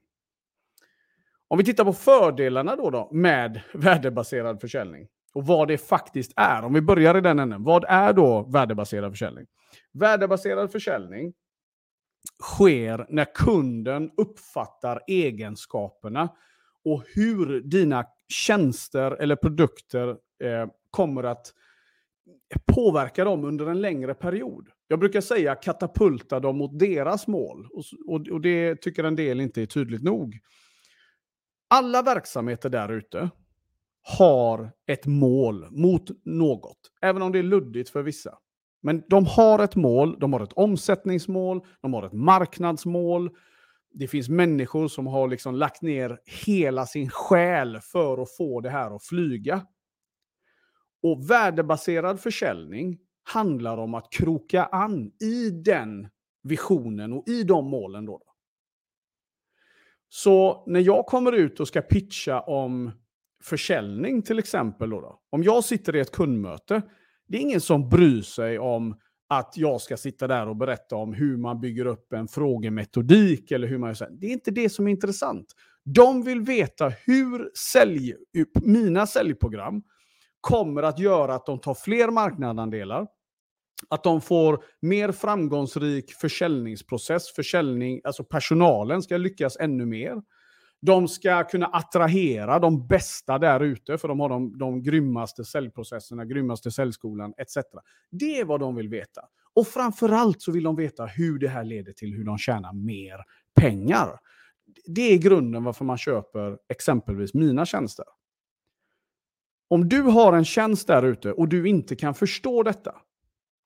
Om 1.48 1.58
vi 1.58 1.64
tittar 1.64 1.84
på 1.84 1.92
fördelarna 1.92 2.76
då, 2.76 2.90
då 2.90 3.08
med 3.12 3.60
värdebaserad 3.74 4.60
försäljning 4.60 5.08
och 5.34 5.46
vad 5.46 5.68
det 5.68 5.78
faktiskt 5.78 6.32
är. 6.36 6.62
Om 6.64 6.74
vi 6.74 6.80
börjar 6.80 7.16
i 7.16 7.20
den 7.20 7.38
änden. 7.38 7.64
Vad 7.64 7.84
är 7.88 8.12
då 8.12 8.42
värdebaserad 8.52 9.12
försäljning? 9.12 9.46
Värdebaserad 9.92 10.72
försäljning 10.72 11.32
sker 12.42 13.06
när 13.08 13.34
kunden 13.34 14.10
uppfattar 14.16 15.00
egenskaperna 15.06 16.28
och 16.84 17.04
hur 17.14 17.60
dina 17.60 18.04
tjänster 18.28 19.10
eller 19.10 19.36
produkter 19.36 20.08
eh, 20.44 20.68
kommer 20.90 21.24
att 21.24 21.52
påverka 22.74 23.24
dem 23.24 23.44
under 23.44 23.66
en 23.66 23.80
längre 23.80 24.14
period. 24.14 24.68
Jag 24.88 24.98
brukar 24.98 25.20
säga 25.20 25.54
katapulta 25.54 26.40
dem 26.40 26.58
mot 26.58 26.78
deras 26.78 27.26
mål. 27.26 27.68
Och, 27.72 27.84
och, 28.06 28.28
och 28.28 28.40
det 28.40 28.76
tycker 28.76 29.04
en 29.04 29.16
del 29.16 29.40
inte 29.40 29.62
är 29.62 29.66
tydligt 29.66 30.02
nog. 30.02 30.38
Alla 31.68 32.02
verksamheter 32.02 32.70
där 32.70 32.92
ute 32.92 33.30
har 34.18 34.72
ett 34.86 35.06
mål 35.06 35.66
mot 35.70 36.24
något, 36.24 36.78
även 37.00 37.22
om 37.22 37.32
det 37.32 37.38
är 37.38 37.42
luddigt 37.42 37.90
för 37.90 38.02
vissa. 38.02 38.38
Men 38.84 39.02
de 39.08 39.26
har 39.26 39.58
ett 39.58 39.76
mål, 39.76 40.16
de 40.20 40.32
har 40.32 40.40
ett 40.40 40.52
omsättningsmål, 40.52 41.60
de 41.80 41.94
har 41.94 42.02
ett 42.02 42.12
marknadsmål. 42.12 43.30
Det 43.90 44.08
finns 44.08 44.28
människor 44.28 44.88
som 44.88 45.06
har 45.06 45.28
liksom 45.28 45.54
lagt 45.54 45.82
ner 45.82 46.18
hela 46.46 46.86
sin 46.86 47.10
själ 47.10 47.80
för 47.80 48.22
att 48.22 48.36
få 48.36 48.60
det 48.60 48.70
här 48.70 48.96
att 48.96 49.04
flyga. 49.04 49.66
Och 51.02 51.30
värdebaserad 51.30 52.20
försäljning 52.20 52.98
handlar 53.22 53.78
om 53.78 53.94
att 53.94 54.12
kroka 54.12 54.64
an 54.64 55.12
i 55.20 55.50
den 55.50 56.08
visionen 56.42 57.12
och 57.12 57.28
i 57.28 57.42
de 57.42 57.66
målen. 57.70 58.06
Då. 58.06 58.22
Så 60.08 60.64
när 60.66 60.80
jag 60.80 61.06
kommer 61.06 61.32
ut 61.32 61.60
och 61.60 61.68
ska 61.68 61.80
pitcha 61.80 62.40
om 62.40 62.90
försäljning 63.42 64.22
till 64.22 64.38
exempel, 64.38 64.90
då, 64.90 65.00
då 65.00 65.20
om 65.30 65.42
jag 65.42 65.64
sitter 65.64 65.96
i 65.96 66.00
ett 66.00 66.12
kundmöte, 66.12 66.82
det 67.28 67.36
är 67.38 67.40
ingen 67.40 67.60
som 67.60 67.88
bryr 67.88 68.22
sig 68.22 68.58
om 68.58 68.96
att 69.28 69.52
jag 69.56 69.80
ska 69.80 69.96
sitta 69.96 70.26
där 70.26 70.48
och 70.48 70.56
berätta 70.56 70.96
om 70.96 71.12
hur 71.12 71.36
man 71.36 71.60
bygger 71.60 71.86
upp 71.86 72.12
en 72.12 72.28
frågemetodik 72.28 73.50
eller 73.50 73.68
hur 73.68 73.78
man 73.78 73.88
gör 73.88 73.94
så. 73.94 74.06
Det 74.10 74.26
är 74.26 74.32
inte 74.32 74.50
det 74.50 74.68
som 74.68 74.86
är 74.86 74.90
intressant. 74.90 75.46
De 75.84 76.22
vill 76.22 76.40
veta 76.40 76.88
hur 76.88 77.50
sälj, 77.72 78.14
mina 78.62 79.06
säljprogram 79.06 79.82
kommer 80.40 80.82
att 80.82 80.98
göra 80.98 81.34
att 81.34 81.46
de 81.46 81.60
tar 81.60 81.74
fler 81.74 82.10
marknadsandelar, 82.10 83.06
att 83.88 84.04
de 84.04 84.20
får 84.20 84.64
mer 84.80 85.12
framgångsrik 85.12 86.12
försäljningsprocess, 86.12 87.34
försäljning, 87.34 88.00
alltså 88.04 88.24
personalen 88.24 89.02
ska 89.02 89.16
lyckas 89.16 89.56
ännu 89.60 89.86
mer. 89.86 90.22
De 90.86 91.08
ska 91.08 91.44
kunna 91.44 91.66
attrahera 91.66 92.58
de 92.58 92.86
bästa 92.86 93.38
där 93.38 93.60
ute, 93.60 93.98
för 93.98 94.08
de 94.08 94.20
har 94.20 94.28
de, 94.28 94.58
de 94.58 94.82
grymmaste 94.82 95.44
säljprocesserna, 95.44 96.24
grymmaste 96.24 96.70
säljskolan 96.70 97.34
etc. 97.36 97.56
Det 98.10 98.40
är 98.40 98.44
vad 98.44 98.60
de 98.60 98.74
vill 98.74 98.88
veta. 98.88 99.22
Och 99.54 99.66
framförallt 99.66 100.42
så 100.42 100.52
vill 100.52 100.62
de 100.62 100.76
veta 100.76 101.06
hur 101.06 101.38
det 101.38 101.48
här 101.48 101.64
leder 101.64 101.92
till 101.92 102.14
hur 102.14 102.24
de 102.24 102.38
tjänar 102.38 102.72
mer 102.72 103.16
pengar. 103.60 104.18
Det 104.86 105.02
är 105.02 105.18
grunden 105.18 105.64
varför 105.64 105.84
man 105.84 105.98
köper 105.98 106.58
exempelvis 106.68 107.34
mina 107.34 107.66
tjänster. 107.66 108.06
Om 109.68 109.88
du 109.88 110.02
har 110.02 110.32
en 110.32 110.44
tjänst 110.44 110.86
där 110.86 111.02
ute 111.02 111.32
och 111.32 111.48
du 111.48 111.68
inte 111.68 111.96
kan 111.96 112.14
förstå 112.14 112.62
detta, 112.62 112.94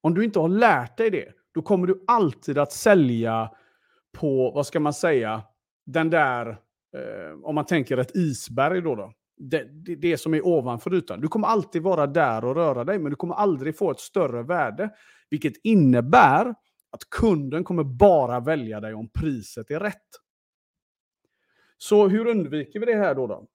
om 0.00 0.14
du 0.14 0.24
inte 0.24 0.38
har 0.38 0.48
lärt 0.48 0.96
dig 0.96 1.10
det, 1.10 1.28
då 1.54 1.62
kommer 1.62 1.86
du 1.86 2.04
alltid 2.06 2.58
att 2.58 2.72
sälja 2.72 3.50
på, 4.12 4.50
vad 4.50 4.66
ska 4.66 4.80
man 4.80 4.94
säga, 4.94 5.42
den 5.86 6.10
där, 6.10 6.58
eh, 6.94 7.44
om 7.44 7.54
man 7.54 7.66
tänker 7.66 7.96
ett 7.96 8.16
isberg 8.16 8.80
då. 8.80 8.94
då. 8.94 9.12
Det, 9.36 9.64
det, 9.64 9.94
det, 9.94 10.18
som 10.18 10.34
är 10.34 10.46
ovanför 10.46 10.94
ytan. 10.94 11.20
Du 11.20 11.28
kommer 11.28 11.48
alltid 11.48 11.82
vara 11.82 12.06
där 12.06 12.44
och 12.44 12.54
röra 12.54 12.84
dig, 12.84 12.98
men 12.98 13.10
du 13.10 13.16
kommer 13.16 13.34
aldrig 13.34 13.78
få 13.78 13.90
ett 13.90 14.00
större 14.00 14.42
värde. 14.42 14.90
Vilket 15.30 15.56
innebär 15.64 16.54
att 16.90 17.10
kunden 17.10 17.64
kommer 17.64 17.84
bara 17.84 18.40
välja 18.40 18.80
dig 18.80 18.94
om 18.94 19.08
priset 19.08 19.70
är 19.70 19.80
rätt. 19.80 20.08
Så 21.78 22.08
hur 22.08 22.26
undviker 22.26 22.80
vi 22.80 22.86
det 22.86 22.94
här 22.94 23.14
då? 23.14 23.26
då? 23.26 23.46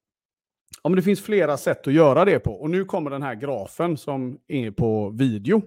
Ja, 0.83 0.89
det 0.89 1.01
finns 1.01 1.21
flera 1.21 1.57
sätt 1.57 1.87
att 1.87 1.93
göra 1.93 2.25
det 2.25 2.39
på. 2.39 2.53
Och 2.53 2.69
nu 2.69 2.85
kommer 2.85 3.09
den 3.09 3.23
här 3.23 3.35
grafen 3.35 3.97
som 3.97 4.39
är 4.47 4.71
på 4.71 5.09
video. 5.09 5.61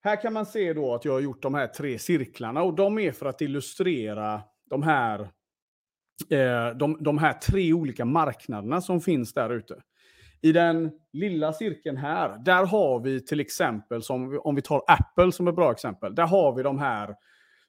Här 0.00 0.22
kan 0.22 0.32
man 0.32 0.46
se 0.46 0.72
då 0.72 0.94
att 0.94 1.04
jag 1.04 1.12
har 1.12 1.20
gjort 1.20 1.42
de 1.42 1.54
här 1.54 1.66
tre 1.66 1.98
cirklarna 1.98 2.62
och 2.62 2.74
de 2.74 2.98
är 2.98 3.12
för 3.12 3.26
att 3.26 3.40
illustrera 3.40 4.42
de 4.70 4.82
här, 4.82 5.28
eh, 6.30 6.76
de, 6.76 6.96
de 7.00 7.18
här 7.18 7.32
tre 7.32 7.72
olika 7.72 8.04
marknaderna 8.04 8.80
som 8.80 9.00
finns 9.00 9.32
där 9.32 9.50
ute. 9.50 9.82
I 10.40 10.52
den 10.52 10.90
lilla 11.12 11.52
cirkeln 11.52 11.96
här, 11.96 12.38
där 12.44 12.66
har 12.66 13.00
vi 13.00 13.24
till 13.24 13.40
exempel, 13.40 14.02
som, 14.02 14.40
om 14.44 14.54
vi 14.54 14.62
tar 14.62 14.82
Apple 14.86 15.32
som 15.32 15.48
ett 15.48 15.56
bra 15.56 15.72
exempel, 15.72 16.14
där 16.14 16.26
har 16.26 16.54
vi 16.56 16.62
de 16.62 16.78
här 16.78 17.14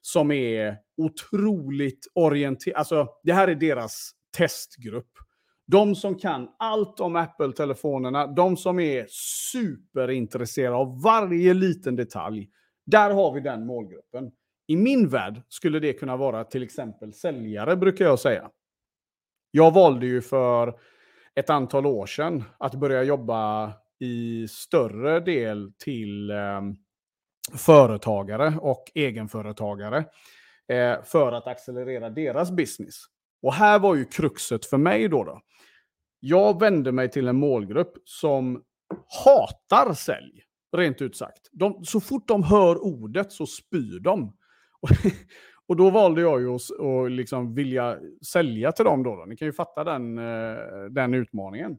som 0.00 0.30
är 0.30 0.76
otroligt 0.96 2.06
orienterade. 2.14 2.78
Alltså, 2.78 3.08
det 3.22 3.32
här 3.32 3.48
är 3.48 3.54
deras 3.54 4.10
testgrupp. 4.36 5.12
De 5.66 5.94
som 5.94 6.14
kan 6.18 6.48
allt 6.58 7.00
om 7.00 7.16
Apple-telefonerna, 7.16 8.26
de 8.26 8.56
som 8.56 8.80
är 8.80 9.06
superintresserade 9.52 10.76
av 10.76 11.02
varje 11.02 11.54
liten 11.54 11.96
detalj. 11.96 12.48
Där 12.86 13.10
har 13.10 13.34
vi 13.34 13.40
den 13.40 13.66
målgruppen. 13.66 14.30
I 14.70 14.76
min 14.76 15.08
värld 15.08 15.42
skulle 15.48 15.80
det 15.80 15.92
kunna 15.92 16.16
vara 16.16 16.44
till 16.44 16.62
exempel 16.62 17.12
säljare, 17.12 17.76
brukar 17.76 18.04
jag 18.04 18.18
säga. 18.18 18.50
Jag 19.50 19.74
valde 19.74 20.06
ju 20.06 20.22
för 20.22 20.78
ett 21.34 21.50
antal 21.50 21.86
år 21.86 22.06
sedan 22.06 22.44
att 22.58 22.74
börja 22.74 23.02
jobba 23.02 23.72
i 23.98 24.48
större 24.48 25.20
del 25.20 25.72
till 25.78 26.30
eh, 26.30 26.60
företagare 27.56 28.54
och 28.60 28.84
egenföretagare 28.94 30.04
eh, 30.68 31.02
för 31.04 31.32
att 31.32 31.46
accelerera 31.46 32.10
deras 32.10 32.50
business. 32.50 32.96
Och 33.42 33.54
här 33.54 33.78
var 33.78 33.94
ju 33.94 34.04
kruxet 34.04 34.66
för 34.66 34.78
mig 34.78 35.08
då. 35.08 35.24
då. 35.24 35.40
Jag 36.20 36.60
vände 36.60 36.92
mig 36.92 37.10
till 37.10 37.28
en 37.28 37.36
målgrupp 37.36 37.92
som 38.04 38.62
hatar 39.24 39.94
sälj, 39.94 40.42
rent 40.76 41.02
ut 41.02 41.16
sagt. 41.16 41.48
De, 41.52 41.84
så 41.84 42.00
fort 42.00 42.28
de 42.28 42.42
hör 42.42 42.84
ordet 42.84 43.32
så 43.32 43.46
spyr 43.46 44.00
de. 44.00 44.36
Och 45.70 45.76
då 45.76 45.90
valde 45.90 46.20
jag 46.20 46.40
ju 46.40 46.54
att, 46.54 46.70
och 46.70 47.10
liksom 47.10 47.54
vilja 47.54 47.98
sälja 48.26 48.72
till 48.72 48.84
dem. 48.84 49.02
Då, 49.02 49.16
då. 49.16 49.24
Ni 49.24 49.36
kan 49.36 49.46
ju 49.46 49.52
fatta 49.52 49.84
den, 49.84 50.18
eh, 50.18 50.84
den 50.90 51.14
utmaningen. 51.14 51.78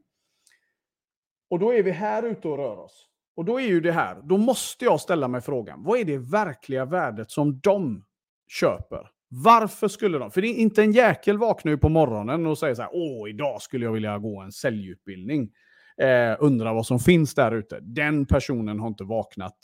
Och 1.50 1.60
då 1.60 1.74
är 1.74 1.84
vi 1.84 1.91
här 1.91 2.24
ute 2.24 2.48
och 2.48 2.58
rör 2.58 2.77
oss. 2.77 3.08
Och 3.36 3.46
då 3.46 3.60
är 3.60 3.67
ju 3.67 3.81
det 3.81 3.91
här, 3.91 4.22
då 4.24 4.38
måste 4.38 4.86
jag 4.86 5.00
ställa 5.00 5.27
mig 5.27 5.41
frågan, 5.41 5.84
vad 5.84 6.00
är 6.00 6.05
det 6.05 6.17
verkliga 6.17 6.86
värdet 6.86 7.31
som 7.31 7.60
de 7.60 8.05
köper? 8.48 9.10
Varför 9.27 9.88
skulle 9.88 10.17
de? 10.17 10.31
För 10.31 10.41
det 10.41 10.48
är 10.48 10.55
inte 10.55 10.81
en 10.81 10.91
jäkel 10.91 11.38
vaknar 11.38 11.72
ju 11.72 11.77
på 11.77 11.89
morgonen 11.89 12.46
och 12.46 12.58
säger 12.58 12.75
så 12.75 12.81
här, 12.81 12.91
åh, 12.93 13.29
idag 13.29 13.62
skulle 13.62 13.86
jag 13.86 13.91
vilja 13.91 14.17
gå 14.17 14.41
en 14.41 14.51
säljutbildning. 14.51 15.51
Eh, 15.98 16.36
undrar 16.39 16.74
vad 16.74 16.86
som 16.86 17.00
finns 17.00 17.36
där 17.36 17.51
ute. 17.51 17.79
Den 17.81 18.25
personen 18.25 18.79
har 18.79 18.88
inte 18.88 19.03
vaknat 19.03 19.58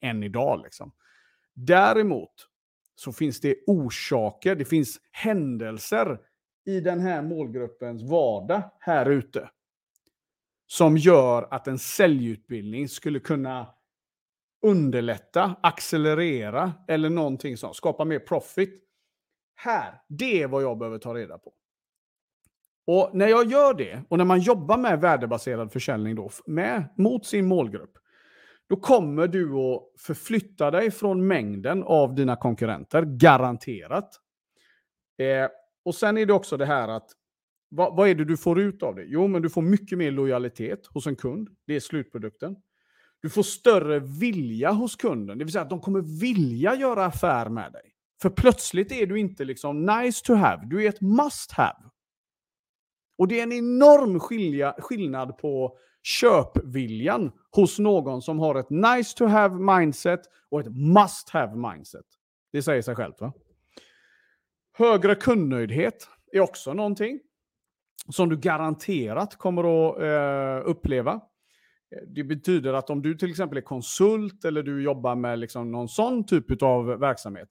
än 0.00 0.22
idag. 0.22 0.60
Liksom. 0.64 0.92
Däremot 1.54 2.51
så 3.02 3.12
finns 3.12 3.40
det 3.40 3.56
orsaker, 3.66 4.54
det 4.54 4.64
finns 4.64 5.00
händelser 5.10 6.18
i 6.64 6.80
den 6.80 7.00
här 7.00 7.22
målgruppens 7.22 8.02
vardag 8.02 8.62
här 8.78 9.10
ute. 9.10 9.50
Som 10.66 10.96
gör 10.96 11.48
att 11.50 11.68
en 11.68 11.78
säljutbildning 11.78 12.88
skulle 12.88 13.20
kunna 13.20 13.66
underlätta, 14.62 15.56
accelerera 15.62 16.72
eller 16.88 17.10
någonting 17.10 17.56
sånt, 17.56 17.76
skapa 17.76 18.04
mer 18.04 18.18
profit 18.18 18.82
här, 19.54 20.02
det 20.08 20.42
är 20.42 20.46
vad 20.46 20.62
jag 20.62 20.78
behöver 20.78 20.98
ta 20.98 21.14
reda 21.14 21.38
på. 21.38 21.52
Och 22.86 23.10
när 23.12 23.28
jag 23.28 23.50
gör 23.50 23.74
det, 23.74 24.02
och 24.08 24.18
när 24.18 24.24
man 24.24 24.40
jobbar 24.40 24.78
med 24.78 25.00
värdebaserad 25.00 25.72
försäljning 25.72 26.14
då, 26.14 26.30
med, 26.46 26.84
mot 26.96 27.26
sin 27.26 27.46
målgrupp, 27.46 27.98
då 28.72 28.76
kommer 28.76 29.28
du 29.28 29.54
att 29.54 29.82
förflytta 29.98 30.70
dig 30.70 30.90
från 30.90 31.26
mängden 31.26 31.82
av 31.82 32.14
dina 32.14 32.36
konkurrenter, 32.36 33.02
garanterat. 33.02 34.20
Eh, 35.18 35.50
och 35.84 35.94
sen 35.94 36.18
är 36.18 36.26
det 36.26 36.32
också 36.32 36.56
det 36.56 36.66
här 36.66 36.88
att, 36.88 37.10
vad, 37.68 37.96
vad 37.96 38.08
är 38.08 38.14
det 38.14 38.24
du 38.24 38.36
får 38.36 38.60
ut 38.60 38.82
av 38.82 38.94
det? 38.94 39.04
Jo, 39.04 39.26
men 39.26 39.42
du 39.42 39.50
får 39.50 39.62
mycket 39.62 39.98
mer 39.98 40.10
lojalitet 40.10 40.86
hos 40.86 41.06
en 41.06 41.16
kund. 41.16 41.48
Det 41.66 41.76
är 41.76 41.80
slutprodukten. 41.80 42.56
Du 43.22 43.30
får 43.30 43.42
större 43.42 43.98
vilja 43.98 44.70
hos 44.70 44.96
kunden, 44.96 45.38
det 45.38 45.44
vill 45.44 45.52
säga 45.52 45.62
att 45.62 45.70
de 45.70 45.80
kommer 45.80 46.20
vilja 46.20 46.74
göra 46.74 47.04
affär 47.04 47.48
med 47.48 47.72
dig. 47.72 47.94
För 48.22 48.30
plötsligt 48.30 48.92
är 48.92 49.06
du 49.06 49.18
inte 49.18 49.44
liksom 49.44 49.86
nice 49.86 50.24
to 50.24 50.34
have, 50.34 50.66
du 50.66 50.84
är 50.84 50.88
ett 50.88 51.00
must 51.00 51.52
have. 51.52 51.90
Och 53.18 53.28
det 53.28 53.38
är 53.38 53.42
en 53.42 53.52
enorm 53.52 54.20
skilja, 54.20 54.74
skillnad 54.78 55.38
på 55.38 55.78
köpviljan 56.02 57.32
hos 57.50 57.78
någon 57.78 58.22
som 58.22 58.38
har 58.38 58.54
ett 58.54 58.70
nice 58.70 59.16
to 59.16 59.26
have 59.26 59.78
mindset 59.78 60.20
och 60.50 60.60
ett 60.60 60.76
must 60.76 61.30
have 61.30 61.72
mindset. 61.72 62.06
Det 62.52 62.62
säger 62.62 62.82
sig 62.82 62.94
självt 62.94 63.20
va? 63.20 63.32
Högre 64.72 65.14
kundnöjdhet 65.14 66.08
är 66.32 66.40
också 66.40 66.74
någonting 66.74 67.20
som 68.08 68.28
du 68.28 68.36
garanterat 68.36 69.36
kommer 69.38 69.62
att 69.62 70.02
eh, 70.02 70.70
uppleva. 70.70 71.20
Det 72.06 72.24
betyder 72.24 72.72
att 72.72 72.90
om 72.90 73.02
du 73.02 73.14
till 73.14 73.30
exempel 73.30 73.58
är 73.58 73.62
konsult 73.62 74.44
eller 74.44 74.62
du 74.62 74.82
jobbar 74.82 75.14
med 75.14 75.38
liksom 75.38 75.72
någon 75.72 75.88
sån 75.88 76.26
typ 76.26 76.62
av 76.62 76.86
verksamhet 76.86 77.48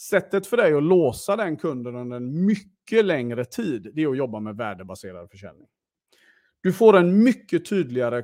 Sättet 0.00 0.46
för 0.46 0.56
dig 0.56 0.74
att 0.74 0.82
låsa 0.82 1.36
den 1.36 1.56
kunden 1.56 1.96
under 1.96 2.16
en 2.16 2.46
mycket 2.46 3.04
längre 3.04 3.44
tid, 3.44 3.90
det 3.94 4.02
är 4.02 4.08
att 4.08 4.16
jobba 4.16 4.40
med 4.40 4.56
värdebaserad 4.56 5.30
försäljning. 5.30 5.66
Du 6.60 6.72
får 6.72 6.96
en 6.96 7.22
mycket 7.22 7.68
tydligare 7.68 8.22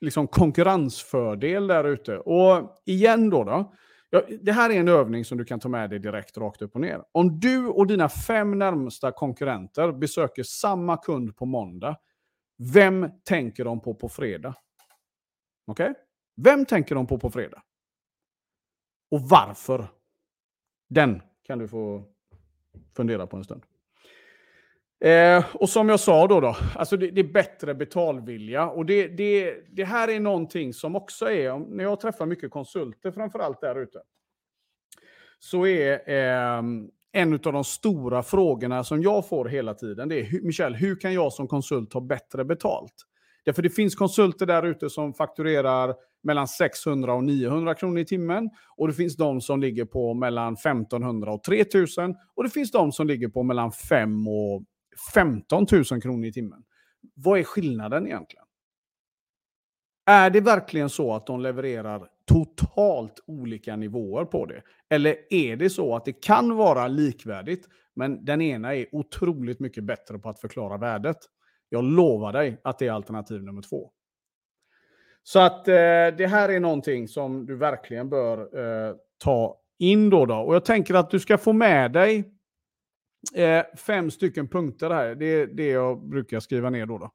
liksom, 0.00 0.28
konkurrensfördel 0.28 1.66
där 1.66 1.84
ute. 1.84 2.18
Och 2.18 2.82
igen 2.86 3.30
då, 3.30 3.44
då 3.44 3.74
ja, 4.10 4.22
det 4.40 4.52
här 4.52 4.70
är 4.70 4.80
en 4.80 4.88
övning 4.88 5.24
som 5.24 5.38
du 5.38 5.44
kan 5.44 5.60
ta 5.60 5.68
med 5.68 5.90
dig 5.90 5.98
direkt 5.98 6.38
rakt 6.38 6.62
upp 6.62 6.74
och 6.74 6.80
ner. 6.80 7.02
Om 7.12 7.40
du 7.40 7.66
och 7.66 7.86
dina 7.86 8.08
fem 8.08 8.58
närmsta 8.58 9.12
konkurrenter 9.12 9.92
besöker 9.92 10.42
samma 10.42 10.96
kund 10.96 11.36
på 11.36 11.46
måndag, 11.46 11.96
vem 12.74 13.10
tänker 13.24 13.64
de 13.64 13.80
på 13.80 13.94
på 13.94 14.08
fredag? 14.08 14.54
Okej? 15.66 15.90
Okay? 15.90 16.02
Vem 16.36 16.66
tänker 16.66 16.94
de 16.94 17.06
på 17.06 17.18
på 17.18 17.30
fredag? 17.30 17.62
och 19.10 19.20
varför? 19.20 19.88
Den 20.88 21.22
kan 21.42 21.58
du 21.58 21.68
få 21.68 22.04
fundera 22.96 23.26
på 23.26 23.36
en 23.36 23.44
stund. 23.44 23.62
Eh, 25.00 25.44
och 25.54 25.68
som 25.68 25.88
jag 25.88 26.00
sa 26.00 26.26
då, 26.26 26.40
då 26.40 26.56
alltså 26.74 26.96
det, 26.96 27.10
det, 27.10 27.20
är 27.20 27.32
bättre 27.32 27.74
betalvilja. 27.74 28.68
Och 28.70 28.86
det, 28.86 29.08
det, 29.08 29.54
det 29.70 29.84
här 29.84 30.08
är 30.08 30.20
någonting 30.20 30.72
som 30.72 30.96
också 30.96 31.30
är, 31.30 31.58
när 31.58 31.84
jag 31.84 32.00
träffar 32.00 32.26
mycket 32.26 32.50
konsulter 32.50 33.10
framförallt 33.10 33.60
där 33.60 33.82
ute, 33.82 33.98
så 35.38 35.66
är 35.66 36.10
eh, 36.10 36.62
en 37.12 37.32
av 37.32 37.52
de 37.52 37.64
stora 37.64 38.22
frågorna 38.22 38.84
som 38.84 39.02
jag 39.02 39.28
får 39.28 39.44
hela 39.44 39.74
tiden, 39.74 40.08
det 40.08 40.20
är 40.20 40.42
Michel, 40.42 40.74
hur 40.74 40.96
kan 40.96 41.14
jag 41.14 41.32
som 41.32 41.48
konsult 41.48 41.92
ha 41.92 42.00
bättre 42.00 42.44
betalt? 42.44 42.94
Därför 43.44 43.62
det 43.62 43.70
finns 43.70 43.94
konsulter 43.94 44.46
där 44.46 44.66
ute 44.66 44.90
som 44.90 45.14
fakturerar 45.14 45.94
mellan 46.22 46.48
600 46.48 47.14
och 47.14 47.24
900 47.24 47.74
kronor 47.74 47.98
i 47.98 48.04
timmen. 48.04 48.50
Och 48.76 48.88
det 48.88 48.94
finns 48.94 49.16
de 49.16 49.40
som 49.40 49.60
ligger 49.60 49.84
på 49.84 50.14
mellan 50.14 50.52
1500 50.54 51.32
och 51.32 51.42
3000. 51.42 52.14
Och 52.34 52.44
det 52.44 52.50
finns 52.50 52.70
de 52.70 52.92
som 52.92 53.06
ligger 53.06 53.28
på 53.28 53.42
mellan 53.42 53.72
5 53.72 54.28
och 54.28 54.62
15 55.14 55.66
000 55.72 56.02
kronor 56.02 56.26
i 56.26 56.32
timmen. 56.32 56.64
Vad 57.14 57.38
är 57.38 57.44
skillnaden 57.44 58.06
egentligen? 58.06 58.44
Är 60.06 60.30
det 60.30 60.40
verkligen 60.40 60.90
så 60.90 61.14
att 61.14 61.26
de 61.26 61.40
levererar 61.40 62.08
totalt 62.26 63.20
olika 63.26 63.76
nivåer 63.76 64.24
på 64.24 64.46
det? 64.46 64.62
Eller 64.90 65.16
är 65.30 65.56
det 65.56 65.70
så 65.70 65.96
att 65.96 66.04
det 66.04 66.12
kan 66.12 66.56
vara 66.56 66.88
likvärdigt, 66.88 67.68
men 67.94 68.24
den 68.24 68.40
ena 68.40 68.74
är 68.74 68.86
otroligt 68.92 69.60
mycket 69.60 69.84
bättre 69.84 70.18
på 70.18 70.28
att 70.28 70.40
förklara 70.40 70.76
värdet? 70.76 71.16
Jag 71.68 71.84
lovar 71.84 72.32
dig 72.32 72.60
att 72.64 72.78
det 72.78 72.86
är 72.86 72.92
alternativ 72.92 73.42
nummer 73.42 73.62
två. 73.62 73.90
Så 75.22 75.38
att 75.38 75.68
eh, 75.68 75.74
det 76.18 76.30
här 76.30 76.48
är 76.48 76.60
någonting 76.60 77.08
som 77.08 77.46
du 77.46 77.56
verkligen 77.56 78.08
bör 78.08 78.38
eh, 78.38 78.94
ta 79.24 79.60
in 79.78 80.10
då, 80.10 80.26
då. 80.26 80.36
Och 80.36 80.54
jag 80.54 80.64
tänker 80.64 80.94
att 80.94 81.10
du 81.10 81.20
ska 81.20 81.38
få 81.38 81.52
med 81.52 81.92
dig 81.92 82.35
eh, 83.34 83.64
fem 83.76 84.10
stycken 84.10 84.48
punkter 84.48 84.90
här. 84.90 85.14
Det 85.14 85.26
är 85.26 85.46
det 85.46 85.68
jag 85.68 86.08
brukar 86.08 86.40
skriva 86.40 86.70
ner 86.70 86.86
då. 86.86 86.98
då. 86.98 87.10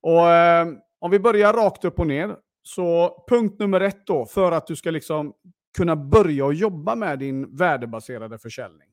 Och 0.00 0.30
eh, 0.30 0.68
om 0.98 1.10
vi 1.10 1.18
börjar 1.18 1.52
rakt 1.52 1.84
upp 1.84 1.98
och 1.98 2.06
ner. 2.06 2.36
Så 2.62 3.16
punkt 3.28 3.58
nummer 3.58 3.80
ett 3.80 4.06
då, 4.06 4.26
för 4.26 4.52
att 4.52 4.66
du 4.66 4.76
ska 4.76 4.90
liksom 4.90 5.32
kunna 5.76 5.96
börja 5.96 6.44
och 6.44 6.54
jobba 6.54 6.94
med 6.94 7.18
din 7.18 7.56
värdebaserade 7.56 8.38
försäljning. 8.38 8.88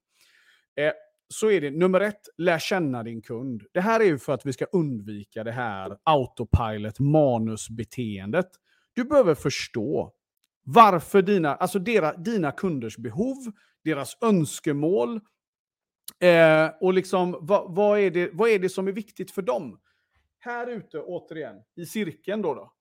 Eh, 0.79 0.91
så 1.29 1.51
är 1.51 1.62
det 1.62 1.71
nummer 1.71 2.01
ett, 2.01 2.21
lär 2.38 2.59
känna 2.59 3.03
din 3.03 3.21
kund. 3.21 3.63
Det 3.74 3.81
här 3.81 4.00
är 4.00 4.05
ju 4.05 4.17
för 4.17 4.33
att 4.33 4.45
vi 4.45 4.53
ska 4.53 4.65
undvika 4.65 5.43
det 5.43 5.51
här 5.51 5.97
autopilot 6.03 7.00
manusbeteendet. 7.00 8.47
Du 8.93 9.03
behöver 9.03 9.36
förstå 9.36 10.13
varför 10.63 11.21
dina, 11.21 11.55
alltså 11.55 11.79
dera, 11.79 12.17
dina 12.17 12.51
kunders 12.51 12.97
behov, 12.97 13.36
deras 13.83 14.17
önskemål 14.21 15.19
eh, 16.19 16.69
och 16.81 16.93
liksom 16.93 17.38
vad, 17.41 17.75
vad, 17.75 18.00
är 18.00 18.12
det, 18.12 18.29
vad 18.33 18.50
är 18.50 18.59
det 18.59 18.69
som 18.69 18.88
är 18.88 18.91
viktigt 18.91 19.31
för 19.31 19.41
dem? 19.41 19.79
Här 20.39 20.67
ute, 20.67 21.00
återigen, 21.00 21.55
i 21.75 21.86
cirkeln 21.86 22.41
då. 22.41 22.53
då. 22.53 22.74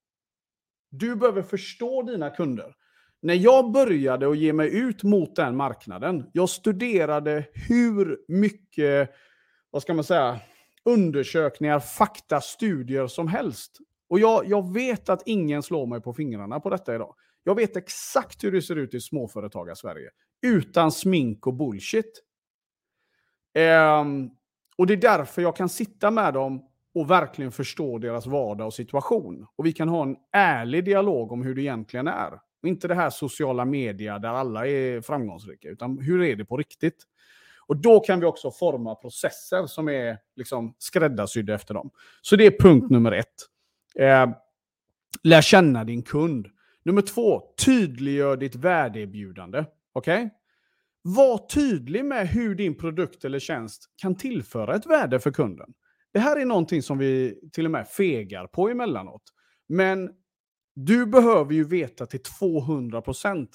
Du 0.91 1.17
behöver 1.17 1.43
förstå 1.43 2.03
dina 2.03 2.31
kunder. 2.31 2.75
När 3.23 3.35
jag 3.35 3.73
började 3.73 4.29
att 4.31 4.39
ge 4.39 4.53
mig 4.53 4.79
ut 4.79 5.03
mot 5.03 5.37
den 5.37 5.57
marknaden, 5.57 6.31
jag 6.33 6.49
studerade 6.49 7.45
hur 7.53 8.19
mycket, 8.29 9.11
vad 9.71 9.83
ska 9.83 9.95
man 9.95 10.05
säga, 10.05 10.41
undersökningar, 10.85 11.81
fakta, 11.81 12.41
studier 12.41 13.07
som 13.07 13.29
helst. 13.29 13.79
Och 14.09 14.19
jag, 14.21 14.47
jag 14.47 14.75
vet 14.75 15.09
att 15.09 15.23
ingen 15.27 15.63
slår 15.63 15.87
mig 15.87 16.01
på 16.01 16.13
fingrarna 16.15 16.61
på 16.61 16.71
detta 16.71 16.95
idag. 16.95 17.15
Jag 17.45 17.55
vet 17.55 17.77
exakt 17.77 18.45
hur 18.45 18.53
det 18.53 18.63
ser 18.63 18.77
ut 18.77 18.95
i 18.95 19.01
småföretagar-Sverige. 19.01 20.11
Utan 20.43 20.93
smink 20.93 21.47
och 21.47 21.55
bullshit. 21.55 22.23
Um, 23.57 24.31
och 24.77 24.87
det 24.87 24.95
är 24.95 24.97
därför 24.97 25.43
jag 25.43 25.57
kan 25.57 25.69
sitta 25.69 26.11
med 26.11 26.35
dem 26.35 26.65
och 26.95 27.11
verkligen 27.11 27.53
förstå 27.53 27.99
deras 27.99 28.27
vardag 28.27 28.67
och 28.67 28.75
situation. 28.75 29.47
Och 29.57 29.67
vi 29.67 29.73
kan 29.73 29.89
ha 29.89 30.03
en 30.03 30.17
ärlig 30.33 30.85
dialog 30.85 31.33
om 31.33 31.43
hur 31.43 31.55
det 31.55 31.63
egentligen 31.63 32.09
är. 32.09 32.41
Inte 32.67 32.89
det 32.89 32.95
här 32.95 33.11
sociala 33.11 33.65
media 33.65 34.19
där 34.19 34.29
alla 34.29 34.67
är 34.67 35.01
framgångsrika, 35.01 35.69
utan 35.69 35.99
hur 35.99 36.23
är 36.23 36.37
det 36.37 36.45
på 36.45 36.57
riktigt? 36.57 37.05
Och 37.67 37.77
då 37.77 38.01
kan 38.01 38.21
vi 38.21 38.27
också 38.27 38.51
forma 38.51 38.95
processer 38.95 39.67
som 39.67 39.89
är 39.89 40.19
liksom 40.37 40.75
skräddarsydda 40.79 41.55
efter 41.55 41.75
dem. 41.75 41.91
Så 42.23 42.37
det 42.37 42.47
är 42.47 42.61
punkt 42.61 42.91
nummer 42.91 43.13
ett. 43.13 43.35
Eh, 43.99 44.31
lär 45.23 45.43
känna 45.43 45.85
din 45.85 46.03
kund. 46.03 46.47
Nummer 46.85 47.03
två, 47.03 47.43
tydliggör 47.65 48.37
ditt 48.37 48.55
värdeerbjudande. 48.55 49.65
Okej? 49.93 50.25
Okay? 50.25 50.31
Var 51.09 51.39
tydlig 51.39 52.05
med 52.05 52.29
hur 52.29 52.55
din 52.55 52.75
produkt 52.75 53.25
eller 53.25 53.39
tjänst 53.39 53.85
kan 53.97 54.17
tillföra 54.17 54.77
ett 54.77 54.87
värde 54.87 55.21
för 55.21 55.31
kunden. 55.31 55.75
Det 56.13 56.19
här 56.19 56.41
är 56.41 56.45
någonting 56.45 56.83
som 56.83 56.99
vi 56.99 57.41
till 57.53 57.65
och 57.65 57.71
med 57.71 57.89
fegar 57.89 58.47
på 58.47 58.69
emellanåt. 58.69 59.23
Men 59.69 60.11
du 60.75 61.07
behöver 61.07 61.53
ju 61.53 61.65
veta 61.65 62.07
till 62.07 62.21
200% 62.21 63.49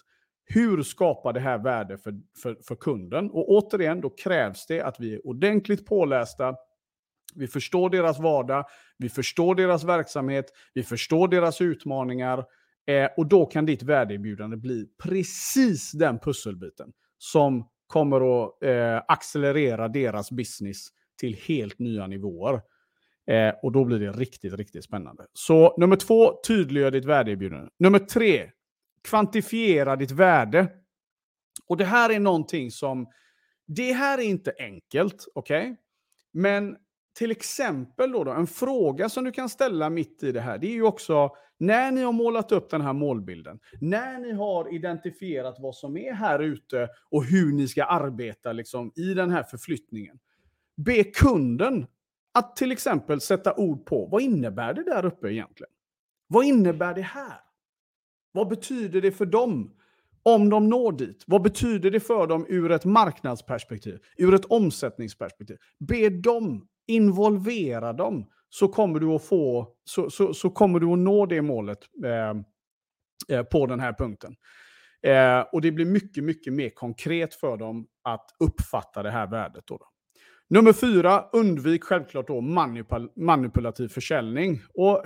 hur 0.45 0.83
skapar 0.83 1.33
det 1.33 1.39
här 1.39 1.57
värde 1.57 1.97
för, 1.97 2.13
för, 2.41 2.57
för 2.67 2.75
kunden? 2.75 3.31
Och 3.31 3.49
återigen, 3.49 4.01
då 4.01 4.09
krävs 4.09 4.65
det 4.67 4.81
att 4.81 4.99
vi 4.99 5.13
är 5.13 5.27
ordentligt 5.27 5.85
pålästa, 5.85 6.55
vi 7.35 7.47
förstår 7.47 7.89
deras 7.89 8.19
vardag, 8.19 8.65
vi 8.97 9.09
förstår 9.09 9.55
deras 9.55 9.83
verksamhet, 9.83 10.45
vi 10.73 10.83
förstår 10.83 11.27
deras 11.27 11.61
utmaningar. 11.61 12.45
Eh, 12.87 13.09
och 13.17 13.27
då 13.27 13.45
kan 13.45 13.65
ditt 13.65 13.83
värdeerbjudande 13.83 14.57
bli 14.57 14.85
precis 15.03 15.91
den 15.91 16.19
pusselbiten 16.19 16.91
som 17.23 17.67
kommer 17.87 18.43
att 18.43 18.63
eh, 18.63 19.01
accelerera 19.07 19.87
deras 19.87 20.31
business 20.31 20.87
till 21.19 21.35
helt 21.35 21.79
nya 21.79 22.07
nivåer. 22.07 22.61
Eh, 23.27 23.53
och 23.63 23.71
då 23.71 23.85
blir 23.85 23.99
det 23.99 24.11
riktigt, 24.11 24.53
riktigt 24.53 24.83
spännande. 24.83 25.25
Så 25.33 25.75
nummer 25.77 25.95
två, 25.95 26.39
tydliggör 26.47 26.91
ditt 26.91 27.05
värdeerbjudande. 27.05 27.69
Nummer 27.79 27.99
tre, 27.99 28.51
kvantifiera 29.03 29.95
ditt 29.95 30.11
värde. 30.11 30.67
Och 31.67 31.77
det 31.77 31.85
här 31.85 32.09
är 32.09 32.19
någonting 32.19 32.71
som, 32.71 33.07
det 33.67 33.93
här 33.93 34.17
är 34.17 34.23
inte 34.23 34.53
enkelt, 34.59 35.27
okej? 35.35 35.61
Okay? 35.61 35.75
Men 36.33 36.77
till 37.13 37.31
exempel 37.31 38.11
då, 38.11 38.23
då, 38.23 38.31
en 38.31 38.47
fråga 38.47 39.09
som 39.09 39.23
du 39.23 39.31
kan 39.31 39.49
ställa 39.49 39.89
mitt 39.89 40.23
i 40.23 40.31
det 40.31 40.41
här, 40.41 40.57
det 40.57 40.67
är 40.67 40.71
ju 40.71 40.83
också 40.83 41.29
när 41.57 41.91
ni 41.91 42.01
har 42.01 42.11
målat 42.11 42.51
upp 42.51 42.69
den 42.69 42.81
här 42.81 42.93
målbilden, 42.93 43.59
när 43.81 44.19
ni 44.19 44.31
har 44.31 44.73
identifierat 44.73 45.55
vad 45.59 45.75
som 45.75 45.97
är 45.97 46.13
här 46.13 46.39
ute 46.39 46.89
och 47.09 47.25
hur 47.25 47.53
ni 47.53 47.67
ska 47.67 47.83
arbeta 47.83 48.51
liksom, 48.53 48.91
i 48.95 49.13
den 49.13 49.31
här 49.31 49.43
förflyttningen. 49.43 50.19
Be 50.77 51.03
kunden 51.03 51.87
att 52.33 52.55
till 52.55 52.71
exempel 52.71 53.21
sätta 53.21 53.55
ord 53.55 53.85
på 53.85 54.05
vad 54.05 54.21
innebär 54.21 54.73
det 54.73 54.83
där 54.83 55.05
uppe 55.05 55.33
egentligen? 55.33 55.71
Vad 56.27 56.45
innebär 56.45 56.93
det 56.93 57.01
här? 57.01 57.39
Vad 58.31 58.47
betyder 58.47 59.01
det 59.01 59.11
för 59.11 59.25
dem 59.25 59.73
om 60.23 60.49
de 60.49 60.69
når 60.69 60.91
dit? 60.91 61.23
Vad 61.27 61.41
betyder 61.41 61.91
det 61.91 61.99
för 61.99 62.27
dem 62.27 62.45
ur 62.49 62.71
ett 62.71 62.85
marknadsperspektiv, 62.85 63.99
ur 64.17 64.33
ett 64.33 64.45
omsättningsperspektiv? 64.45 65.57
Be 65.79 66.09
dem, 66.09 66.67
involvera 66.87 67.93
dem, 67.93 68.29
så 68.49 68.67
kommer 68.67 68.99
du 68.99 69.07
att 69.07 69.23
få, 69.23 69.73
så, 69.83 70.09
så, 70.09 70.33
så 70.33 70.49
kommer 70.49 70.79
du 70.79 70.87
att 70.93 70.99
nå 70.99 71.25
det 71.25 71.41
målet 71.41 71.79
eh, 72.05 72.35
eh, 73.37 73.43
på 73.43 73.65
den 73.65 73.79
här 73.79 73.93
punkten. 73.93 74.35
Eh, 75.03 75.39
och 75.39 75.61
det 75.61 75.71
blir 75.71 75.85
mycket, 75.85 76.23
mycket 76.23 76.53
mer 76.53 76.69
konkret 76.69 77.35
för 77.35 77.57
dem 77.57 77.87
att 78.03 78.25
uppfatta 78.39 79.03
det 79.03 79.11
här 79.11 79.27
värdet. 79.27 79.63
Då, 79.67 79.77
då. 79.77 79.85
Nummer 80.49 80.73
fyra, 80.73 81.29
undvik 81.33 81.83
självklart 81.83 82.27
då 82.27 82.41
manipul 82.41 83.09
manipulativ 83.15 83.87
försäljning. 83.87 84.61
Och 84.73 85.03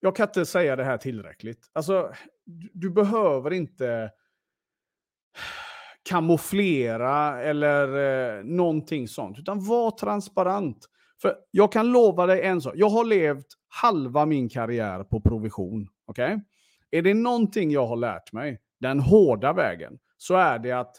jag 0.00 0.16
kan 0.16 0.28
inte 0.28 0.46
säga 0.46 0.76
det 0.76 0.84
här 0.84 0.98
tillräckligt. 0.98 1.70
Alltså, 1.72 2.12
du, 2.44 2.70
du 2.74 2.90
behöver 2.90 3.52
inte 3.52 4.10
kamouflera 6.08 7.42
eller 7.42 7.88
eh, 8.38 8.44
någonting 8.44 9.08
sånt. 9.08 9.38
Utan 9.38 9.64
var 9.64 9.90
transparent. 9.90 10.88
För 11.22 11.34
jag 11.50 11.72
kan 11.72 11.92
lova 11.92 12.26
dig 12.26 12.42
en 12.42 12.60
sak. 12.60 12.74
Jag 12.76 12.88
har 12.88 13.04
levt 13.04 13.46
halva 13.68 14.26
min 14.26 14.48
karriär 14.48 15.04
på 15.04 15.20
provision. 15.20 15.88
Okay? 16.06 16.38
Är 16.90 17.02
det 17.02 17.14
någonting 17.14 17.70
jag 17.70 17.86
har 17.86 17.96
lärt 17.96 18.32
mig, 18.32 18.60
den 18.80 19.00
hårda 19.00 19.52
vägen, 19.52 19.98
så 20.16 20.34
är 20.34 20.58
det 20.58 20.72
att 20.72 20.96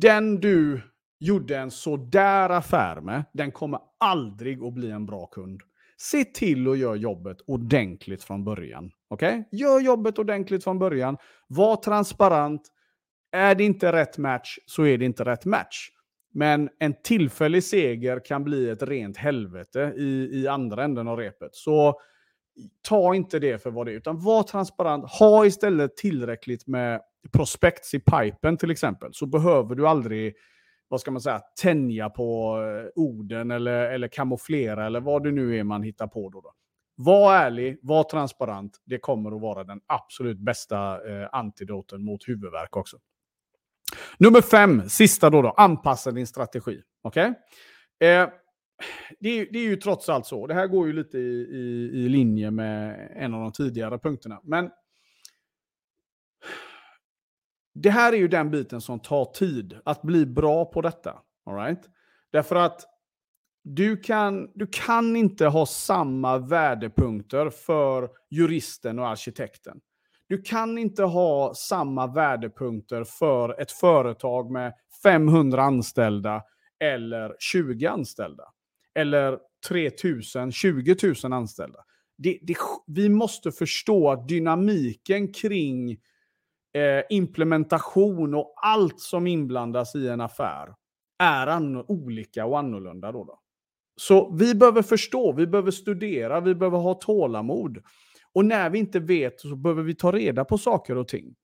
den 0.00 0.40
du 0.40 0.80
gjorde 1.20 1.58
en 1.58 1.70
sådär 1.70 2.50
affär 2.50 3.00
med, 3.00 3.24
den 3.32 3.52
kommer 3.52 3.80
aldrig 3.98 4.64
att 4.64 4.72
bli 4.72 4.90
en 4.90 5.06
bra 5.06 5.26
kund. 5.26 5.62
Se 6.00 6.24
till 6.24 6.68
att 6.68 6.78
göra 6.78 6.96
jobbet 6.96 7.36
ordentligt 7.46 8.24
från 8.24 8.44
början. 8.44 8.90
Okej? 9.08 9.28
Okay? 9.28 9.58
Gör 9.58 9.80
jobbet 9.80 10.18
ordentligt 10.18 10.64
från 10.64 10.78
början. 10.78 11.16
Var 11.48 11.76
transparent. 11.76 12.62
Är 13.32 13.54
det 13.54 13.64
inte 13.64 13.92
rätt 13.92 14.18
match 14.18 14.58
så 14.66 14.86
är 14.86 14.98
det 14.98 15.04
inte 15.04 15.24
rätt 15.24 15.44
match. 15.44 15.90
Men 16.34 16.68
en 16.78 16.94
tillfällig 17.02 17.64
seger 17.64 18.24
kan 18.24 18.44
bli 18.44 18.70
ett 18.70 18.82
rent 18.82 19.16
helvete 19.16 19.92
i, 19.96 20.28
i 20.32 20.48
andra 20.48 20.84
änden 20.84 21.08
av 21.08 21.18
repet. 21.18 21.54
Så 21.54 22.00
ta 22.88 23.14
inte 23.14 23.38
det 23.38 23.62
för 23.62 23.70
vad 23.70 23.86
det 23.86 23.92
är, 23.92 23.96
utan 23.96 24.20
var 24.20 24.42
transparent. 24.42 25.10
Ha 25.10 25.46
istället 25.46 25.96
tillräckligt 25.96 26.66
med 26.66 27.00
prospects 27.32 27.94
i 27.94 28.00
pipen 28.00 28.56
till 28.56 28.70
exempel, 28.70 29.10
så 29.14 29.26
behöver 29.26 29.74
du 29.74 29.88
aldrig 29.88 30.34
vad 30.88 31.00
ska 31.00 31.10
man 31.10 31.20
säga, 31.20 31.40
tänja 31.62 32.10
på 32.10 32.58
eh, 32.62 33.02
orden 33.02 33.50
eller, 33.50 33.90
eller 33.90 34.08
kamouflera 34.08 34.86
eller 34.86 35.00
vad 35.00 35.24
det 35.24 35.30
nu 35.30 35.58
är 35.58 35.64
man 35.64 35.82
hittar 35.82 36.06
på. 36.06 36.28
Då, 36.28 36.40
då. 36.40 36.52
Var 36.96 37.34
ärlig, 37.34 37.78
var 37.82 38.04
transparent. 38.04 38.78
Det 38.84 38.98
kommer 38.98 39.36
att 39.36 39.40
vara 39.40 39.64
den 39.64 39.80
absolut 39.86 40.38
bästa 40.38 41.10
eh, 41.10 41.28
antidoten 41.32 42.04
mot 42.04 42.28
huvudvärk 42.28 42.76
också. 42.76 42.96
Nummer 44.18 44.40
fem, 44.40 44.88
sista 44.88 45.30
då, 45.30 45.42
då 45.42 45.50
anpassa 45.50 46.10
din 46.10 46.26
strategi. 46.26 46.82
Okay? 47.02 47.26
Eh, 48.00 48.28
det, 49.20 49.28
är, 49.28 49.52
det 49.52 49.58
är 49.58 49.64
ju 49.64 49.76
trots 49.76 50.08
allt 50.08 50.26
så, 50.26 50.46
det 50.46 50.54
här 50.54 50.66
går 50.66 50.86
ju 50.86 50.92
lite 50.92 51.18
i, 51.18 51.48
i, 51.52 51.90
i 51.92 52.08
linje 52.08 52.50
med 52.50 53.10
en 53.16 53.34
av 53.34 53.40
de 53.40 53.52
tidigare 53.52 53.98
punkterna. 53.98 54.40
Men 54.44 54.70
det 57.82 57.90
här 57.90 58.12
är 58.12 58.16
ju 58.16 58.28
den 58.28 58.50
biten 58.50 58.80
som 58.80 59.00
tar 59.00 59.24
tid, 59.24 59.78
att 59.84 60.02
bli 60.02 60.26
bra 60.26 60.64
på 60.64 60.80
detta. 60.80 61.18
All 61.46 61.56
right? 61.56 61.80
Därför 62.32 62.56
att 62.56 62.84
du 63.64 63.96
kan, 63.96 64.50
du 64.54 64.66
kan 64.66 65.16
inte 65.16 65.46
ha 65.46 65.66
samma 65.66 66.38
värdepunkter 66.38 67.50
för 67.50 68.08
juristen 68.30 68.98
och 68.98 69.08
arkitekten. 69.08 69.80
Du 70.28 70.42
kan 70.42 70.78
inte 70.78 71.02
ha 71.02 71.54
samma 71.54 72.06
värdepunkter 72.06 73.04
för 73.04 73.60
ett 73.60 73.72
företag 73.72 74.50
med 74.50 74.72
500 75.02 75.62
anställda 75.62 76.42
eller 76.80 77.36
20 77.38 77.86
anställda. 77.86 78.44
Eller 78.94 79.38
3 79.68 79.90
000, 80.34 80.52
20 80.52 80.96
000 81.22 81.32
anställda. 81.32 81.78
Det, 82.18 82.38
det, 82.42 82.56
vi 82.86 83.08
måste 83.08 83.52
förstå 83.52 84.10
att 84.10 84.28
dynamiken 84.28 85.32
kring 85.32 85.98
eh, 86.72 87.02
implementation 87.10 88.34
och 88.34 88.54
allt 88.62 89.00
som 89.00 89.26
inblandas 89.26 89.94
i 89.94 90.08
en 90.08 90.20
affär 90.20 90.74
är 91.18 91.90
olika 91.90 92.46
och 92.46 92.58
annorlunda. 92.58 93.12
Då, 93.12 93.24
då 93.24 93.40
Så 93.96 94.36
vi 94.36 94.54
behöver 94.54 94.82
förstå, 94.82 95.32
vi 95.32 95.46
behöver 95.46 95.70
studera, 95.70 96.40
vi 96.40 96.54
behöver 96.54 96.78
ha 96.78 96.94
tålamod. 96.94 97.82
Och 98.32 98.44
när 98.44 98.70
vi 98.70 98.78
inte 98.78 99.00
vet 99.00 99.40
så 99.40 99.56
behöver 99.56 99.82
vi 99.82 99.94
ta 99.94 100.12
reda 100.12 100.44
på 100.44 100.58
saker 100.58 100.96
och 100.96 101.08
ting. 101.08 101.34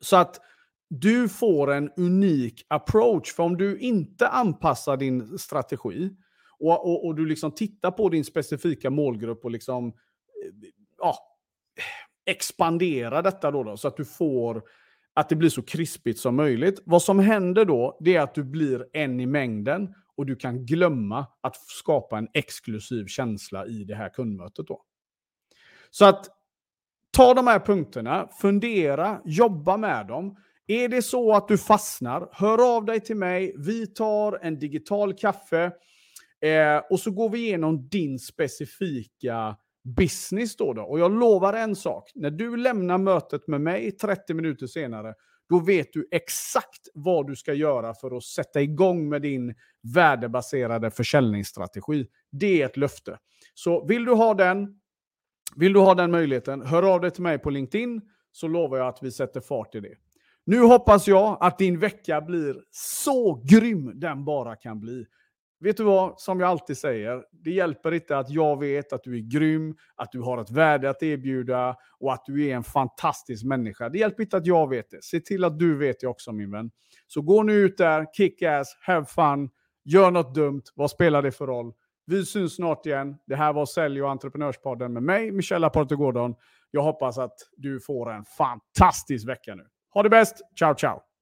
Så 0.00 0.16
att 0.16 0.40
du 0.88 1.28
får 1.28 1.72
en 1.72 1.90
unik 1.96 2.66
approach. 2.68 3.34
För 3.34 3.42
om 3.42 3.56
du 3.56 3.78
inte 3.78 4.28
anpassar 4.28 4.96
din 4.96 5.38
strategi 5.38 6.10
och, 6.58 6.86
och, 6.86 7.06
och 7.06 7.14
du 7.14 7.26
liksom 7.26 7.52
tittar 7.52 7.90
på 7.90 8.08
din 8.08 8.24
specifika 8.24 8.90
målgrupp 8.90 9.44
och 9.44 9.50
liksom 9.50 9.86
eh, 9.86 9.92
ja, 10.98 11.18
expandera 12.26 13.22
detta 13.22 13.50
då, 13.50 13.62
då, 13.62 13.76
så 13.76 13.88
att 13.88 13.96
du 13.96 14.04
får 14.04 14.62
att 15.14 15.28
det 15.28 15.36
blir 15.36 15.50
så 15.50 15.62
krispigt 15.62 16.18
som 16.18 16.36
möjligt. 16.36 16.82
Vad 16.84 17.02
som 17.02 17.18
händer 17.18 17.64
då, 17.64 17.98
det 18.00 18.16
är 18.16 18.20
att 18.20 18.34
du 18.34 18.44
blir 18.44 18.86
en 18.92 19.20
i 19.20 19.26
mängden 19.26 19.94
och 20.16 20.26
du 20.26 20.36
kan 20.36 20.66
glömma 20.66 21.26
att 21.40 21.56
skapa 21.56 22.18
en 22.18 22.28
exklusiv 22.34 23.06
känsla 23.06 23.66
i 23.66 23.84
det 23.84 23.94
här 23.94 24.08
kundmötet 24.08 24.66
då. 24.66 24.82
Så 25.90 26.04
att 26.04 26.28
ta 27.10 27.34
de 27.34 27.46
här 27.46 27.58
punkterna, 27.58 28.28
fundera, 28.40 29.20
jobba 29.24 29.76
med 29.76 30.06
dem. 30.06 30.36
Är 30.66 30.88
det 30.88 31.02
så 31.02 31.34
att 31.34 31.48
du 31.48 31.58
fastnar, 31.58 32.28
hör 32.32 32.76
av 32.76 32.84
dig 32.84 33.00
till 33.00 33.16
mig. 33.16 33.54
Vi 33.58 33.86
tar 33.86 34.38
en 34.42 34.58
digital 34.58 35.14
kaffe 35.14 35.72
eh, 36.40 36.82
och 36.90 37.00
så 37.00 37.10
går 37.10 37.28
vi 37.28 37.38
igenom 37.38 37.88
din 37.88 38.18
specifika 38.18 39.56
business 39.84 40.56
då, 40.56 40.72
då. 40.72 40.82
Och 40.82 40.98
jag 40.98 41.12
lovar 41.12 41.52
en 41.52 41.76
sak. 41.76 42.10
När 42.14 42.30
du 42.30 42.56
lämnar 42.56 42.98
mötet 42.98 43.48
med 43.48 43.60
mig 43.60 43.92
30 43.92 44.34
minuter 44.34 44.66
senare, 44.66 45.14
då 45.48 45.58
vet 45.58 45.92
du 45.92 46.08
exakt 46.10 46.88
vad 46.94 47.26
du 47.26 47.36
ska 47.36 47.54
göra 47.54 47.94
för 47.94 48.16
att 48.16 48.24
sätta 48.24 48.62
igång 48.62 49.08
med 49.08 49.22
din 49.22 49.54
värdebaserade 49.94 50.90
försäljningsstrategi. 50.90 52.06
Det 52.32 52.62
är 52.62 52.66
ett 52.66 52.76
löfte. 52.76 53.18
Så 53.54 53.86
vill 53.86 54.04
du 54.04 54.12
ha 54.12 54.34
den, 54.34 54.80
vill 55.56 55.72
du 55.72 55.80
ha 55.80 55.94
den 55.94 56.10
möjligheten, 56.10 56.62
hör 56.62 56.94
av 56.94 57.00
dig 57.00 57.10
till 57.10 57.22
mig 57.22 57.38
på 57.38 57.50
LinkedIn 57.50 58.00
så 58.32 58.48
lovar 58.48 58.78
jag 58.78 58.88
att 58.88 59.02
vi 59.02 59.10
sätter 59.10 59.40
fart 59.40 59.74
i 59.74 59.80
det. 59.80 59.94
Nu 60.46 60.60
hoppas 60.60 61.08
jag 61.08 61.38
att 61.40 61.58
din 61.58 61.78
vecka 61.78 62.20
blir 62.20 62.56
så 62.70 63.42
grym 63.44 64.00
den 64.00 64.24
bara 64.24 64.56
kan 64.56 64.80
bli. 64.80 65.06
Vet 65.64 65.76
du 65.76 65.84
vad, 65.84 66.20
som 66.20 66.40
jag 66.40 66.48
alltid 66.48 66.78
säger, 66.78 67.24
det 67.32 67.50
hjälper 67.50 67.94
inte 67.94 68.18
att 68.18 68.30
jag 68.30 68.60
vet 68.60 68.92
att 68.92 69.02
du 69.02 69.16
är 69.16 69.20
grym, 69.20 69.76
att 69.96 70.12
du 70.12 70.20
har 70.20 70.38
ett 70.38 70.50
värde 70.50 70.90
att 70.90 71.02
erbjuda 71.02 71.76
och 72.00 72.12
att 72.12 72.24
du 72.26 72.46
är 72.46 72.54
en 72.54 72.64
fantastisk 72.64 73.44
människa. 73.44 73.88
Det 73.88 73.98
hjälper 73.98 74.22
inte 74.22 74.36
att 74.36 74.46
jag 74.46 74.68
vet 74.68 74.90
det. 74.90 75.04
Se 75.04 75.20
till 75.20 75.44
att 75.44 75.58
du 75.58 75.78
vet 75.78 76.00
det 76.00 76.06
också 76.06 76.32
min 76.32 76.50
vän. 76.50 76.70
Så 77.06 77.22
gå 77.22 77.42
nu 77.42 77.52
ut 77.52 77.78
där, 77.78 78.06
kick 78.12 78.42
ass, 78.42 78.76
have 78.80 79.06
fun, 79.06 79.50
gör 79.84 80.10
något 80.10 80.34
dumt, 80.34 80.62
vad 80.74 80.90
spelar 80.90 81.22
det 81.22 81.32
för 81.32 81.46
roll? 81.46 81.72
Vi 82.06 82.24
syns 82.24 82.56
snart 82.56 82.86
igen. 82.86 83.16
Det 83.26 83.36
här 83.36 83.52
var 83.52 83.66
Sälj 83.66 84.02
och 84.02 84.10
entreprenörspodden 84.10 84.92
med 84.92 85.02
mig, 85.02 85.32
Michella 85.32 85.70
Porto 85.70 86.34
Jag 86.70 86.82
hoppas 86.82 87.18
att 87.18 87.36
du 87.56 87.80
får 87.80 88.12
en 88.12 88.24
fantastisk 88.24 89.28
vecka 89.28 89.54
nu. 89.54 89.66
Ha 89.94 90.02
det 90.02 90.10
bäst, 90.10 90.36
ciao 90.58 90.74
ciao! 90.74 91.13